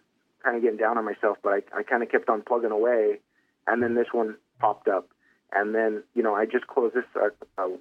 [0.43, 1.37] kind of getting down on myself.
[1.43, 3.19] But I, I kind of kept on plugging away,
[3.67, 5.09] and then this one popped up,
[5.51, 7.77] and then you know I just closed this a, a,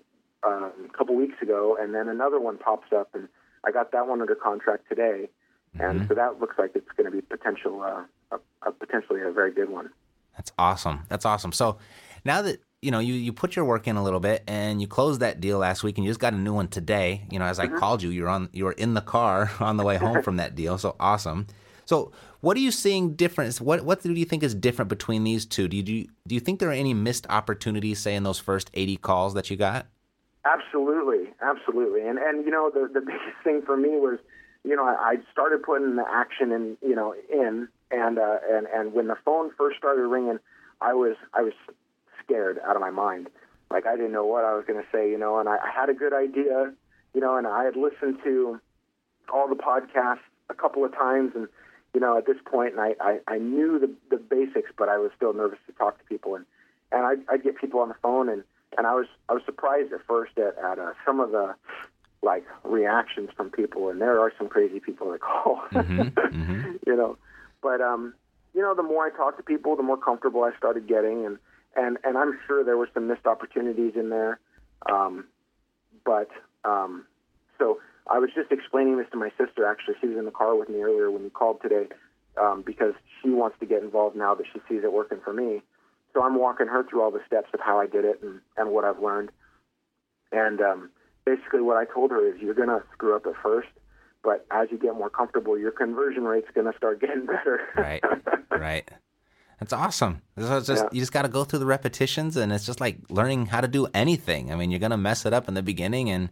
[0.47, 3.29] um, couple weeks ago, and then another one pops up, and
[3.67, 5.31] I got that one under contract today,
[5.79, 9.31] and so that looks like it's going to be potential, uh, a, a potentially a
[9.31, 9.91] very good one.
[10.37, 11.01] That's awesome.
[11.09, 11.53] That's awesome.
[11.53, 11.79] So
[12.25, 14.87] now that you know you you put your work in a little bit and you
[14.87, 17.23] closed that deal last week and you just got a new one today.
[17.31, 19.85] You know, as I called you, you're on you were in the car on the
[19.85, 20.79] way home from that deal.
[20.79, 21.47] So awesome.
[21.85, 23.57] So what are you seeing different?
[23.61, 25.69] What what do you think is different between these two?
[25.69, 28.39] Do you do you, do you think there are any missed opportunities, say in those
[28.39, 29.87] first eighty calls that you got?
[30.45, 34.19] Absolutely, absolutely, and and you know the the biggest thing for me was,
[34.65, 38.67] you know, I, I started putting the action in, you know, in, and uh, and
[38.67, 40.39] and when the phone first started ringing,
[40.81, 41.53] I was I was
[42.25, 43.29] scared out of my mind,
[43.71, 45.71] like I didn't know what I was going to say, you know, and I, I
[45.75, 46.73] had a good idea,
[47.15, 48.61] you know, and I had listened to
[49.33, 51.49] all the podcasts a couple of times, and
[51.93, 54.99] you know, at this point, and I I, I knew the the basics, but I
[54.99, 56.47] was still nervous to talk to people, and
[56.93, 58.45] and I'd, I'd get people on the phone and
[58.77, 61.55] and I was I was surprised at first at, at uh, some of the
[62.23, 65.61] like reactions from people, and there are some crazy people that call,
[66.87, 67.19] you know.
[67.63, 68.15] But um,
[68.55, 71.39] you know, the more I talked to people, the more comfortable I started getting, and
[71.77, 74.39] and and I'm sure there were some missed opportunities in there.
[74.91, 75.27] Um,
[76.05, 76.29] but
[76.65, 77.07] um,
[77.59, 79.67] so I was just explaining this to my sister.
[79.67, 81.89] Actually, she was in the car with me earlier when you called today,
[82.41, 85.63] um, because she wants to get involved now that she sees it working for me.
[86.15, 88.71] So I'm walking her through all the steps of how I did it and, and
[88.71, 89.31] what I've learned.
[90.31, 90.91] And um,
[91.25, 93.69] basically, what I told her is you're going to screw up at first,
[94.23, 97.61] but as you get more comfortable, your conversion rate's going to start getting better.
[97.77, 98.03] Right.
[98.51, 98.89] right.
[99.61, 100.23] That's awesome.
[100.39, 100.89] So it's just Yeah.
[100.93, 103.69] you just got to go through the repetitions, and it's just like learning how to
[103.69, 104.51] do anything.
[104.53, 106.31] I mean, you're gonna mess it up in the beginning, and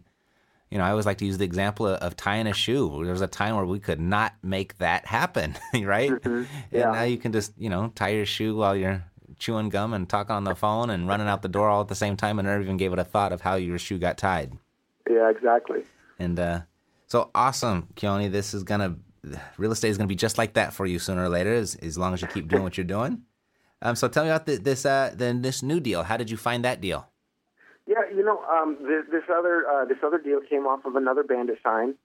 [0.69, 2.89] you know, I always like to use the example of, of tying a shoe.
[3.03, 6.09] There was a time where we could not make that happen, right?
[6.11, 6.43] Mm-hmm.
[6.75, 6.83] Yeah.
[6.83, 9.01] And now you can just you know tie your shoe while you're
[9.39, 11.95] chewing gum and talking on the phone and running out the door all at the
[11.95, 14.51] same time, and never even gave it a thought of how your shoe got tied.
[15.11, 15.83] Yeah, exactly.
[16.19, 16.61] And uh,
[17.07, 18.31] so awesome, Keone.
[18.31, 18.95] This is gonna
[19.57, 21.97] real estate is gonna be just like that for you sooner or later, as as
[21.97, 23.23] long as you keep doing what you're doing.
[23.81, 26.03] Um, so tell me about the, this uh, then this new deal.
[26.03, 27.07] How did you find that deal?
[27.87, 31.23] Yeah, you know, um, this, this other uh, this other deal came off of another
[31.23, 31.95] bandit sign,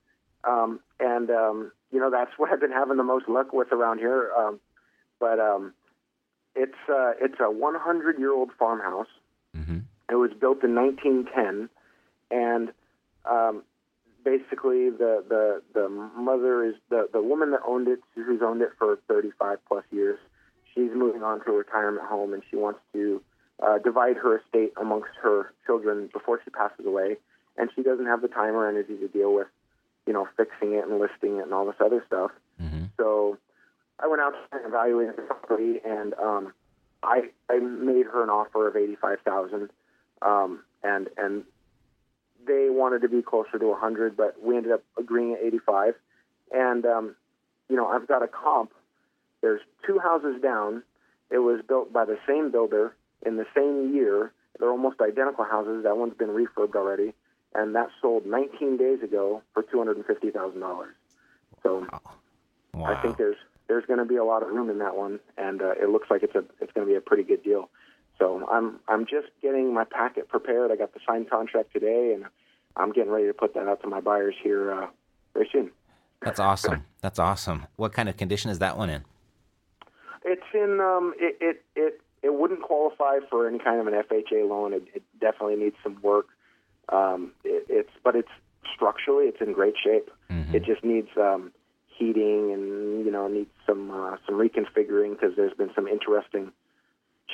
[0.44, 3.98] um, and um, you know that's what I've been having the most luck with around
[3.98, 4.30] here.
[4.36, 4.60] Um,
[5.20, 5.74] but um,
[6.54, 9.06] it's uh, it's a 100 year old farmhouse.
[9.56, 9.78] Mm-hmm.
[10.10, 11.68] It was built in 1910,
[12.30, 12.72] and
[13.28, 13.62] um,
[14.24, 18.70] basically the, the the mother is the the woman that owned it, who's owned it
[18.78, 20.18] for 35 plus years.
[20.74, 23.22] She's moving on to a retirement home, and she wants to
[23.64, 27.16] uh, divide her estate amongst her children before she passes away.
[27.56, 29.46] And she doesn't have the time or energy to deal with,
[30.06, 32.30] you know, fixing it and listing it and all this other stuff.
[32.60, 32.84] Mm-hmm.
[32.98, 33.38] So
[33.98, 36.52] I went out and evaluated the property, and um,
[37.02, 39.70] I I made her an offer of eighty five thousand,
[40.20, 41.44] um, and and
[42.46, 45.94] they wanted to be closer to hundred, but we ended up agreeing at eighty five.
[46.52, 47.16] And um,
[47.68, 48.72] you know, I've got a comp.
[49.42, 50.82] There's two houses down.
[51.30, 54.32] It was built by the same builder in the same year.
[54.58, 55.82] They're almost identical houses.
[55.84, 57.12] That one's been refurbed already,
[57.54, 60.94] and that sold 19 days ago for two hundred and fifty thousand dollars.
[61.62, 61.86] So
[62.76, 62.94] Wow.
[62.94, 63.36] I think there's
[63.68, 66.10] there's going to be a lot of room in that one, and uh, it looks
[66.10, 67.70] like it's a it's going to be a pretty good deal.
[68.18, 70.70] So I'm I'm just getting my packet prepared.
[70.70, 72.24] I got the signed contract today, and
[72.76, 74.86] I'm getting ready to put that out to my buyers here uh,
[75.34, 75.70] very soon.
[76.22, 76.84] That's awesome.
[77.02, 77.66] That's awesome.
[77.76, 79.04] What kind of condition is that one in?
[80.24, 84.48] It's in um, it, it it it wouldn't qualify for any kind of an FHA
[84.48, 84.72] loan.
[84.72, 86.26] It, it definitely needs some work.
[86.88, 88.30] Um, it, it's but it's
[88.74, 90.10] structurally it's in great shape.
[90.54, 91.52] It just needs um,
[91.86, 96.52] heating and you know needs some uh, some reconfiguring because there's been some interesting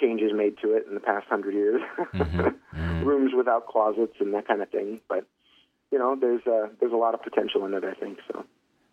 [0.00, 1.80] changes made to it in the past hundred years.
[3.04, 5.00] Rooms without closets and that kind of thing.
[5.08, 5.26] But
[5.90, 7.84] you know there's uh, there's a lot of potential in it.
[7.84, 8.44] I think so.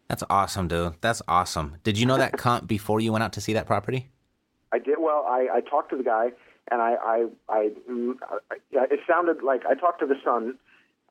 [0.09, 0.95] That's awesome, dude.
[1.01, 1.77] That's awesome.
[1.83, 4.09] Did you know that comp before you went out to see that property?
[4.71, 5.25] I did well.
[5.27, 6.31] I, I talked to the guy,
[6.71, 7.69] and I, I, I,
[8.41, 10.57] I, it sounded like I talked to the son,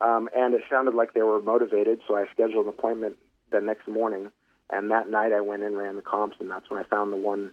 [0.01, 2.01] um, and it sounded like they were motivated.
[2.07, 3.17] So I scheduled an appointment
[3.51, 4.31] the next morning,
[4.71, 7.13] and that night I went in, and ran the comps, and that's when I found
[7.13, 7.53] the one,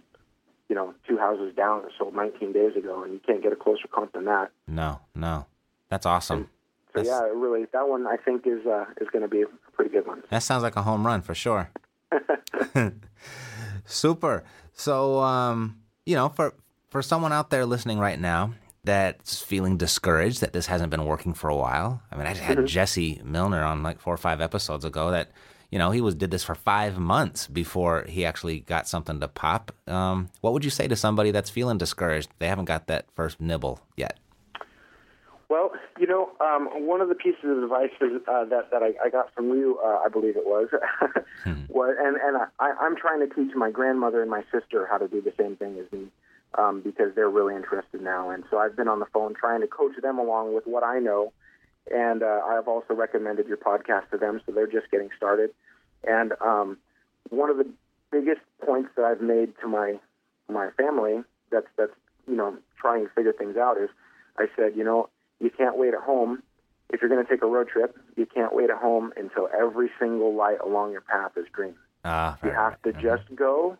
[0.68, 3.56] you know, two houses down that sold 19 days ago, and you can't get a
[3.56, 4.50] closer comp than that.
[4.66, 5.46] No, no.
[5.88, 6.48] That's awesome.
[6.94, 9.42] So That's- yeah, it really, that one I think is uh, is going to be
[9.42, 10.22] a pretty good one.
[10.30, 11.70] That sounds like a home run for sure.
[13.84, 14.44] Super.
[14.72, 16.54] So, um, you know, for
[16.88, 21.34] for someone out there listening right now that's feeling discouraged that this hasn't been working
[21.34, 22.00] for a while.
[22.10, 25.30] I mean, I had Jesse Milner on like four or five episodes ago that,
[25.70, 29.28] you know, he was did this for five months before he actually got something to
[29.28, 29.72] pop.
[29.86, 32.30] Um, what would you say to somebody that's feeling discouraged?
[32.38, 34.18] They haven't got that first nibble yet.
[35.48, 38.94] Well, you know, um, one of the pieces of advice is, uh, that that I,
[39.04, 40.68] I got from you, uh, I believe it was,
[41.68, 45.08] was, and and I, I'm trying to teach my grandmother and my sister how to
[45.08, 46.08] do the same thing as me,
[46.58, 49.68] um, because they're really interested now, and so I've been on the phone trying to
[49.68, 51.32] coach them along with what I know,
[51.92, 55.50] and uh, I've also recommended your podcast to them, so they're just getting started,
[56.04, 56.78] and um,
[57.30, 57.66] one of the
[58.10, 59.96] biggest points that I've made to my
[60.48, 61.92] my family that's that's
[62.28, 63.88] you know trying to figure things out is
[64.38, 65.08] I said you know
[65.40, 66.42] you can't wait at home.
[66.88, 69.90] If you're going to take a road trip you can't wait at home until every
[69.98, 71.74] single light along your path is green.
[72.04, 73.76] Ah, you have to just go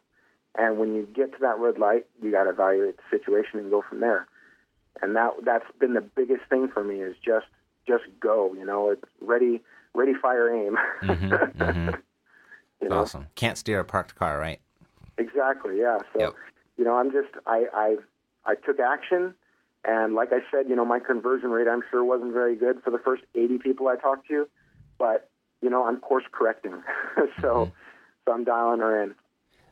[0.57, 3.71] and when you get to that red light you got to evaluate the situation and
[3.71, 4.27] go from there.
[5.01, 7.47] And that that's been the biggest thing for me is just
[7.87, 9.61] just go you know it's ready
[9.95, 11.99] ready fire aim mhm.
[12.81, 13.27] you know awesome.
[13.35, 14.61] Can't steer a parked car, right?
[15.19, 15.79] Exactly.
[15.79, 15.99] Yeah.
[16.13, 16.35] So, Yep.
[16.77, 17.97] you know, I'm just I I
[18.45, 19.35] I took action,
[19.85, 22.91] and like I said, you know, my conversion rate I'm sure wasn't very good for
[22.91, 24.49] the first 80 people I talked to,
[24.99, 25.31] but
[25.63, 26.83] you know, I'm course correcting.
[27.41, 27.71] so, mm-hmm.
[28.25, 29.15] so I'm dialing her in.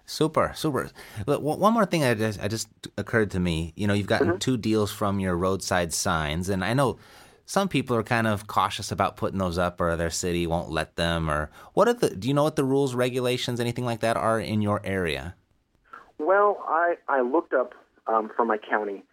[0.07, 0.91] Super, super.
[1.27, 3.73] Look, one one more thing I just, I just occurred to me.
[3.75, 4.39] You know, you've gotten mm-hmm.
[4.39, 6.99] two deals from your roadside signs, and I know
[7.47, 10.97] some people are kind of cautious about putting those up, or their city won't let
[10.97, 11.31] them.
[11.31, 12.11] Or what are the?
[12.11, 15.35] Do you know what the rules, regulations, anything like that are in your area?
[16.19, 17.75] Well, I I looked up
[18.07, 19.05] um, for my county,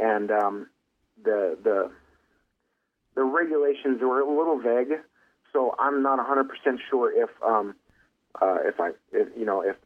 [0.00, 0.66] and um,
[1.22, 1.90] the the
[3.14, 4.98] the regulations were a little vague,
[5.52, 6.48] so I'm not 100%
[6.90, 7.74] sure if um,
[8.40, 9.76] uh, if I if, you know if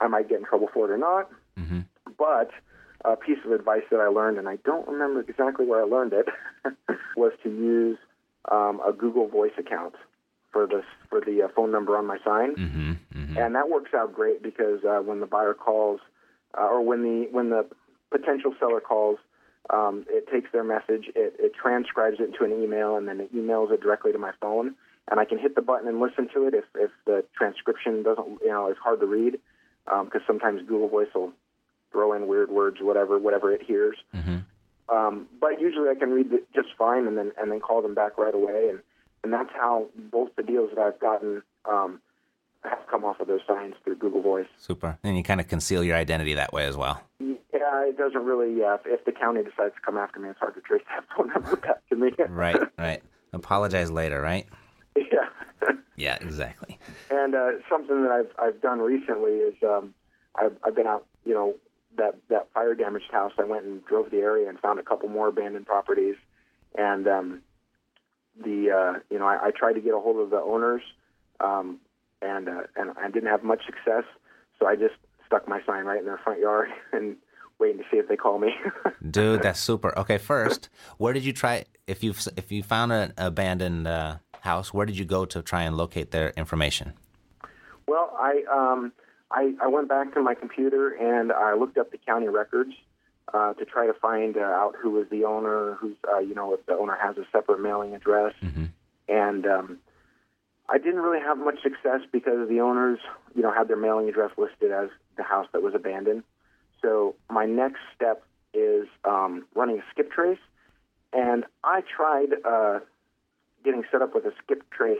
[0.00, 1.30] I might get in trouble for it or not.
[1.58, 1.80] Mm-hmm.
[2.18, 2.50] But
[3.04, 6.12] a piece of advice that I learned, and I don't remember exactly where I learned
[6.12, 6.26] it,
[7.16, 7.98] was to use
[8.50, 9.94] um, a Google Voice account
[10.52, 12.92] for the for the uh, phone number on my sign Mm-hmm.
[12.92, 13.38] mm-hmm.
[13.38, 16.00] and that works out great because uh, when the buyer calls
[16.58, 17.66] uh, or when the when the
[18.10, 19.18] potential seller calls,
[19.70, 23.34] um, it takes their message, it, it transcribes it into an email, and then it
[23.34, 24.74] emails it directly to my phone,
[25.10, 28.40] and I can hit the button and listen to it if if the transcription doesn't
[28.42, 29.38] you know is hard to read
[29.86, 31.32] because sometimes Google Voice will
[31.92, 33.96] throw in weird words, whatever, whatever it hears.
[34.12, 34.38] hmm
[34.88, 37.94] Um, but usually I can read it just fine and then and then call them
[37.94, 38.68] back right away.
[38.70, 38.80] And
[39.22, 42.00] and that's how both the deals that I've gotten um,
[42.64, 44.46] have come off of those signs through Google Voice.
[44.58, 44.98] Super.
[45.04, 47.00] And you kind of conceal your identity that way as well.
[47.20, 48.58] Yeah, it doesn't really.
[48.58, 51.04] Yeah, if, if the county decides to come after me, it's hard to trace that
[51.16, 52.10] phone number back to me.
[52.28, 53.02] Right, right.
[53.32, 54.46] Apologize later, right?
[54.96, 55.04] yeah.
[55.96, 56.78] Yeah, exactly.
[57.10, 59.94] And uh, something that I've I've done recently is um,
[60.34, 61.54] I've I've been out, you know,
[61.96, 63.32] that that fire damaged house.
[63.38, 66.16] I went and drove the area and found a couple more abandoned properties,
[66.76, 67.42] and um,
[68.42, 70.82] the uh, you know I, I tried to get a hold of the owners,
[71.40, 71.78] um,
[72.20, 74.04] and uh, and I didn't have much success.
[74.58, 74.94] So I just
[75.26, 77.16] stuck my sign right in their front yard and
[77.58, 78.54] waiting to see if they call me.
[79.10, 79.96] Dude, that's super.
[79.98, 80.68] Okay, first,
[80.98, 84.98] where did you try if you if you found an abandoned uh, house, where did
[84.98, 86.94] you go to try and locate their information?
[87.86, 88.92] Well, I um,
[89.32, 92.72] I, I went back to my computer and I looked up the county records
[93.32, 96.52] uh, to try to find uh, out who was the owner, who's uh, you know
[96.54, 98.68] if the owner has a separate mailing address, Mhm.
[99.08, 99.78] and um,
[100.68, 102.98] I didn't really have much success because the owners
[103.34, 106.24] you know had their mailing address listed as the house that was abandoned.
[106.82, 108.22] So my next step
[108.52, 110.38] is um, running a skip trace,
[111.12, 112.80] and I tried uh,
[113.64, 114.98] getting set up with a skip trace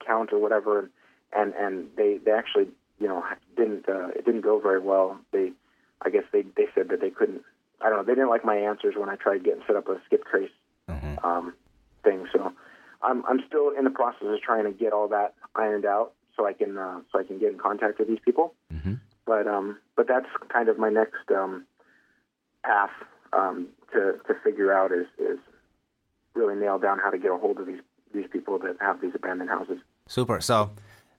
[0.00, 0.90] account or whatever,
[1.34, 2.68] and and they they actually
[2.98, 3.24] you know
[3.56, 5.18] didn't uh, it didn't go very well.
[5.32, 5.52] They
[6.04, 7.42] I guess they they said that they couldn't.
[7.80, 8.04] I don't know.
[8.04, 10.50] They didn't like my answers when I tried getting set up a skip trace
[10.88, 11.24] Mhm.
[11.24, 11.54] um,
[12.04, 12.26] thing.
[12.32, 12.52] So
[13.02, 16.46] I'm I'm still in the process of trying to get all that ironed out so
[16.46, 18.54] I can uh, so I can get in contact with these people.
[18.72, 18.98] Mhm.
[19.26, 21.66] But um, but that's kind of my next um,
[22.64, 22.90] path
[23.32, 25.38] um, to to figure out is is
[26.34, 27.80] really nail down how to get a hold of these
[28.14, 29.78] these people that have these abandoned houses.
[30.06, 30.40] Super.
[30.40, 30.70] So,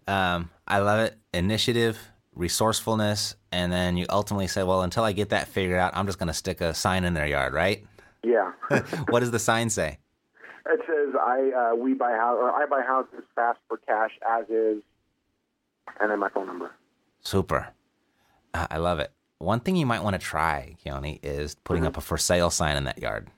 [0.07, 1.17] um, I love it.
[1.33, 1.97] Initiative,
[2.35, 6.19] resourcefulness, and then you ultimately say, "Well, until I get that figured out, I'm just
[6.19, 7.85] going to stick a sign in their yard." Right?
[8.23, 8.51] Yeah.
[9.09, 9.99] what does the sign say?
[10.65, 14.49] It says I uh, we buy house or I buy houses fast for cash as
[14.49, 14.81] is,
[15.99, 16.71] and then my phone number.
[17.21, 17.69] Super.
[18.53, 19.11] Uh, I love it.
[19.39, 22.77] One thing you might want to try, Keone, is putting up a for sale sign
[22.77, 23.29] in that yard.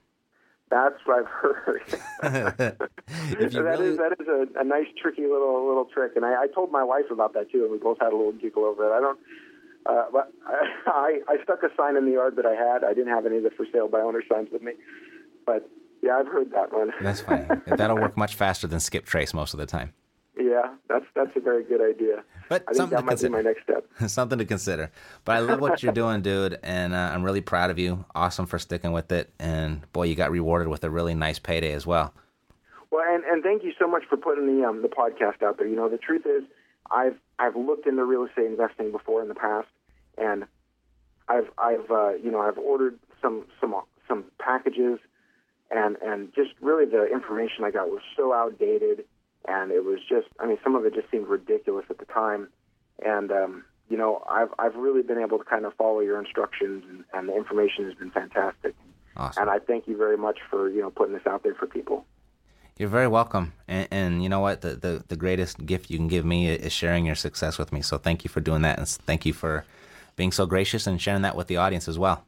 [0.69, 2.77] That's what I've heard.
[3.37, 6.47] That really, is that is a, a nice tricky little little trick, and I, I
[6.53, 8.91] told my wife about that too, and we both had a little giggle over it.
[8.91, 9.19] I don't,
[9.85, 10.31] uh, but
[10.87, 12.83] I I stuck a sign in the yard that I had.
[12.83, 14.73] I didn't have any of the for sale by owner signs with me,
[15.45, 15.69] but
[16.01, 16.91] yeah, I've heard that one.
[17.01, 17.45] that's funny.
[17.67, 19.93] That'll work much faster than skip trace most of the time.
[20.37, 22.23] Yeah, that's that's a very good idea.
[22.49, 23.29] But I think something that might consider.
[23.29, 23.85] be my next step.
[24.09, 24.91] something to consider.
[25.23, 28.05] But I love what you're doing, dude, and uh, I'm really proud of you.
[28.13, 31.73] Awesome for sticking with it, and boy, you got rewarded with a really nice payday
[31.73, 32.13] as well.
[32.91, 35.67] Well, and, and thank you so much for putting the um, the podcast out there.
[35.67, 36.43] You know, the truth is,
[36.91, 39.67] I've I've looked into real estate investing before in the past,
[40.17, 40.45] and
[41.27, 43.75] I've I've uh, you know I've ordered some some
[44.07, 44.99] some packages,
[45.71, 49.05] and and just really the information I got was so outdated,
[49.47, 52.49] and it was just I mean some of it just seemed ridiculous at the time,
[53.03, 56.83] and um, you know I've I've really been able to kind of follow your instructions,
[56.89, 58.75] and, and the information has been fantastic,
[59.17, 59.43] Awesome.
[59.43, 62.05] and I thank you very much for you know putting this out there for people.
[62.77, 63.53] You're very welcome.
[63.69, 64.61] And, and you know what?
[64.61, 67.81] The, the the greatest gift you can give me is sharing your success with me.
[67.81, 69.65] So thank you for doing that, and thank you for
[70.15, 72.25] being so gracious and sharing that with the audience as well.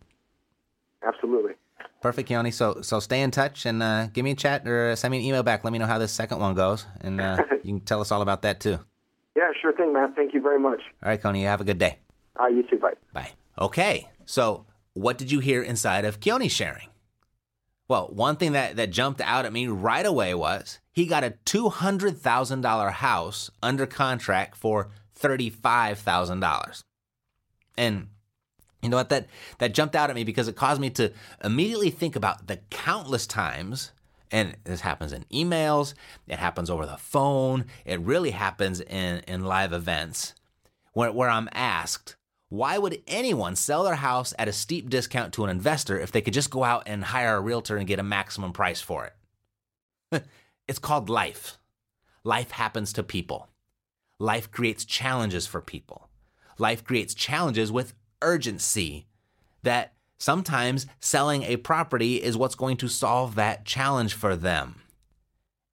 [1.06, 1.54] Absolutely.
[2.02, 2.54] Perfect, Keone.
[2.54, 5.24] So so stay in touch and uh, give me a chat or send me an
[5.24, 5.64] email back.
[5.64, 8.22] Let me know how this second one goes, and uh, you can tell us all
[8.22, 8.80] about that too.
[9.36, 10.16] Yeah, sure thing, Matt.
[10.16, 10.82] Thank you very much.
[11.04, 11.40] All right, Keone.
[11.40, 12.00] You have a good day.
[12.40, 12.78] Uh, you too.
[12.78, 12.94] Bye.
[13.14, 13.32] Bye.
[13.60, 16.90] Okay, so what did you hear inside of Keone's sharing?
[17.88, 21.36] Well, one thing that, that jumped out at me right away was he got a
[21.46, 24.90] $200,000 house under contract for
[25.20, 26.84] $35,000.
[27.78, 28.08] And
[28.88, 29.10] you know what?
[29.10, 29.28] That,
[29.58, 31.12] that jumped out at me because it caused me to
[31.44, 33.92] immediately think about the countless times,
[34.32, 35.94] and this happens in emails,
[36.28, 40.34] it happens over the phone, it really happens in, in live events,
[40.94, 42.16] where, where I'm asked,
[42.48, 46.22] why would anyone sell their house at a steep discount to an investor if they
[46.22, 49.12] could just go out and hire a realtor and get a maximum price for
[50.12, 50.24] it?
[50.68, 51.58] it's called life.
[52.24, 53.50] Life happens to people.
[54.18, 56.08] Life creates challenges for people.
[56.58, 59.08] Life creates challenges with urgency
[59.64, 64.82] that sometimes selling a property is what's going to solve that challenge for them.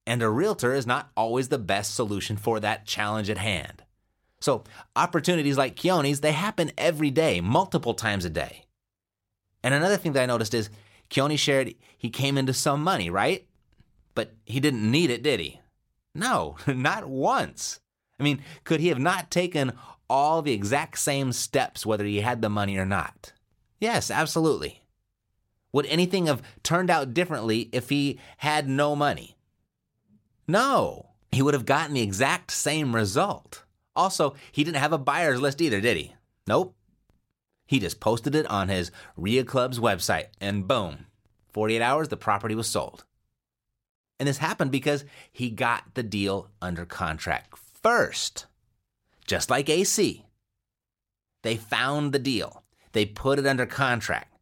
[0.07, 3.83] And a realtor is not always the best solution for that challenge at hand.
[4.41, 4.65] So
[4.95, 8.67] opportunities like Keone's, they happen every day, multiple times a day.
[9.63, 10.69] And another thing that I noticed is
[11.09, 13.47] Keone shared he came into some money, right?
[14.15, 15.61] But he didn't need it, did he?
[16.15, 17.81] No, not once.
[18.21, 19.73] I mean, could he have not taken
[20.09, 23.33] all the exact same steps whether he had the money or not?
[23.81, 24.83] Yes, absolutely.
[25.73, 29.37] Would anything have turned out differently if he had no money?
[30.47, 33.65] No, he would have gotten the exact same result.
[33.97, 36.15] Also, he didn't have a buyer's list either, did he?
[36.47, 36.75] Nope.
[37.67, 41.07] He just posted it on his RIA Club's website, and boom,
[41.53, 43.05] 48 hours, the property was sold.
[44.21, 48.47] And this happened because he got the deal under contract first.
[49.27, 50.25] Just like AC.
[51.43, 52.63] They found the deal,
[52.93, 54.35] they put it under contract,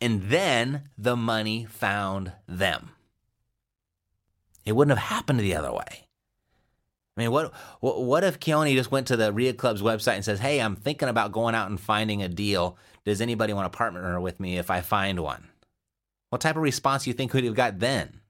[0.00, 2.90] and then the money found them.
[4.64, 6.06] It wouldn't have happened the other way.
[7.16, 10.40] I mean, what what if Keone just went to the RIA Club's website and says,
[10.40, 12.78] "Hey, I'm thinking about going out and finding a deal.
[13.04, 15.48] Does anybody want to partner with me if I find one?"
[16.30, 18.20] What type of response do you think would have got then?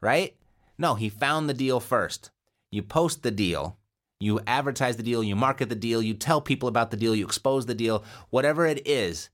[0.00, 0.34] Right?
[0.78, 2.30] No, he found the deal first.
[2.70, 3.76] You post the deal,
[4.20, 7.24] you advertise the deal, you market the deal, you tell people about the deal, you
[7.24, 9.28] expose the deal, whatever it is.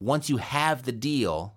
[0.00, 1.56] Once you have the deal,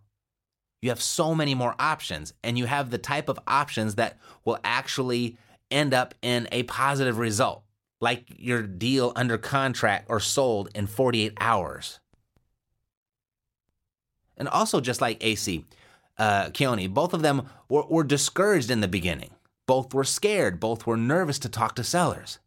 [0.81, 4.59] you have so many more options and you have the type of options that will
[4.63, 5.37] actually
[5.71, 7.63] end up in a positive result,
[7.99, 11.99] like your deal under contract or sold in 48 hours.
[14.37, 15.65] And also, just like AC,
[16.17, 19.31] uh, Keone, both of them were, were discouraged in the beginning.
[19.67, 20.61] Both were scared.
[20.61, 22.39] Both were nervous to talk to sellers.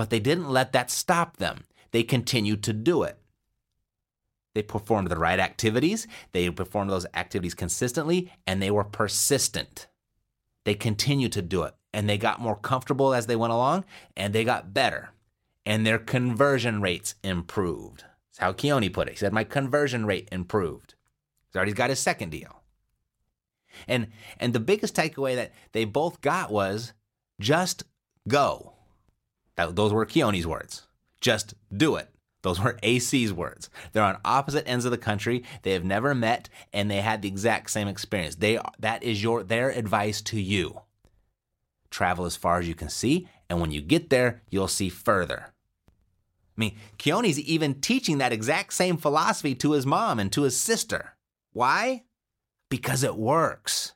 [0.00, 1.64] But they didn't let that stop them.
[1.90, 3.18] They continued to do it.
[4.54, 9.88] They performed the right activities, they performed those activities consistently, and they were persistent.
[10.64, 13.84] They continued to do it, and they got more comfortable as they went along,
[14.16, 15.10] and they got better.
[15.66, 18.04] And their conversion rates improved.
[18.30, 19.10] That's how Keone put it.
[19.10, 20.94] He said, My conversion rate improved.
[21.48, 22.62] He's already got his second deal.
[23.86, 24.06] And
[24.38, 26.94] and the biggest takeaway that they both got was
[27.38, 27.84] just
[28.26, 28.76] go.
[29.66, 30.86] Those were Keone's words.
[31.20, 32.08] Just do it.
[32.42, 33.70] Those were AC's words.
[33.92, 35.44] They're on opposite ends of the country.
[35.62, 38.36] They have never met and they had the exact same experience.
[38.36, 40.80] They that is your their advice to you.
[41.90, 45.46] Travel as far as you can see, and when you get there, you'll see further.
[46.56, 50.56] I mean, Keone's even teaching that exact same philosophy to his mom and to his
[50.56, 51.16] sister.
[51.52, 52.04] Why?
[52.68, 53.89] Because it works.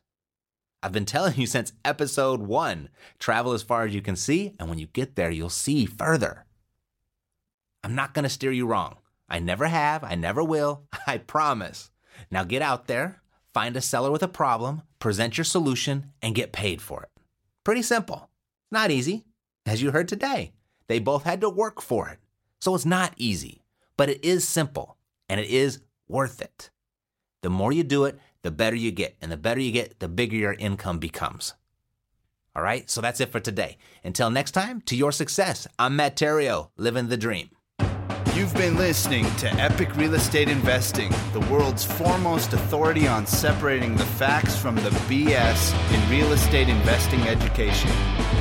[0.84, 4.68] I've been telling you since episode one travel as far as you can see, and
[4.68, 6.44] when you get there, you'll see further.
[7.82, 8.98] I'm not going to steer you wrong.
[9.26, 10.04] I never have.
[10.04, 10.82] I never will.
[11.06, 11.90] I promise.
[12.30, 13.22] Now get out there,
[13.54, 17.10] find a seller with a problem, present your solution, and get paid for it.
[17.64, 18.28] Pretty simple.
[18.64, 19.24] It's not easy.
[19.64, 20.52] As you heard today,
[20.88, 22.18] they both had to work for it.
[22.60, 23.62] So it's not easy,
[23.96, 24.98] but it is simple
[25.30, 26.68] and it is worth it.
[27.40, 29.16] The more you do it, the better you get.
[29.20, 31.54] And the better you get, the bigger your income becomes.
[32.54, 33.78] All right, so that's it for today.
[34.04, 37.50] Until next time, to your success, I'm Matt Theriault, living the dream.
[38.34, 44.04] You've been listening to Epic Real Estate Investing, the world's foremost authority on separating the
[44.04, 47.90] facts from the BS in real estate investing education.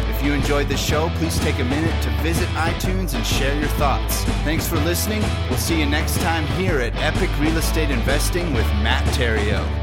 [0.10, 3.70] If you enjoyed the show, please take a minute to visit iTunes and share your
[3.70, 4.24] thoughts.
[4.44, 5.22] Thanks for listening.
[5.50, 9.83] We'll see you next time here at Epic Real Estate Investing with Matt Theriault.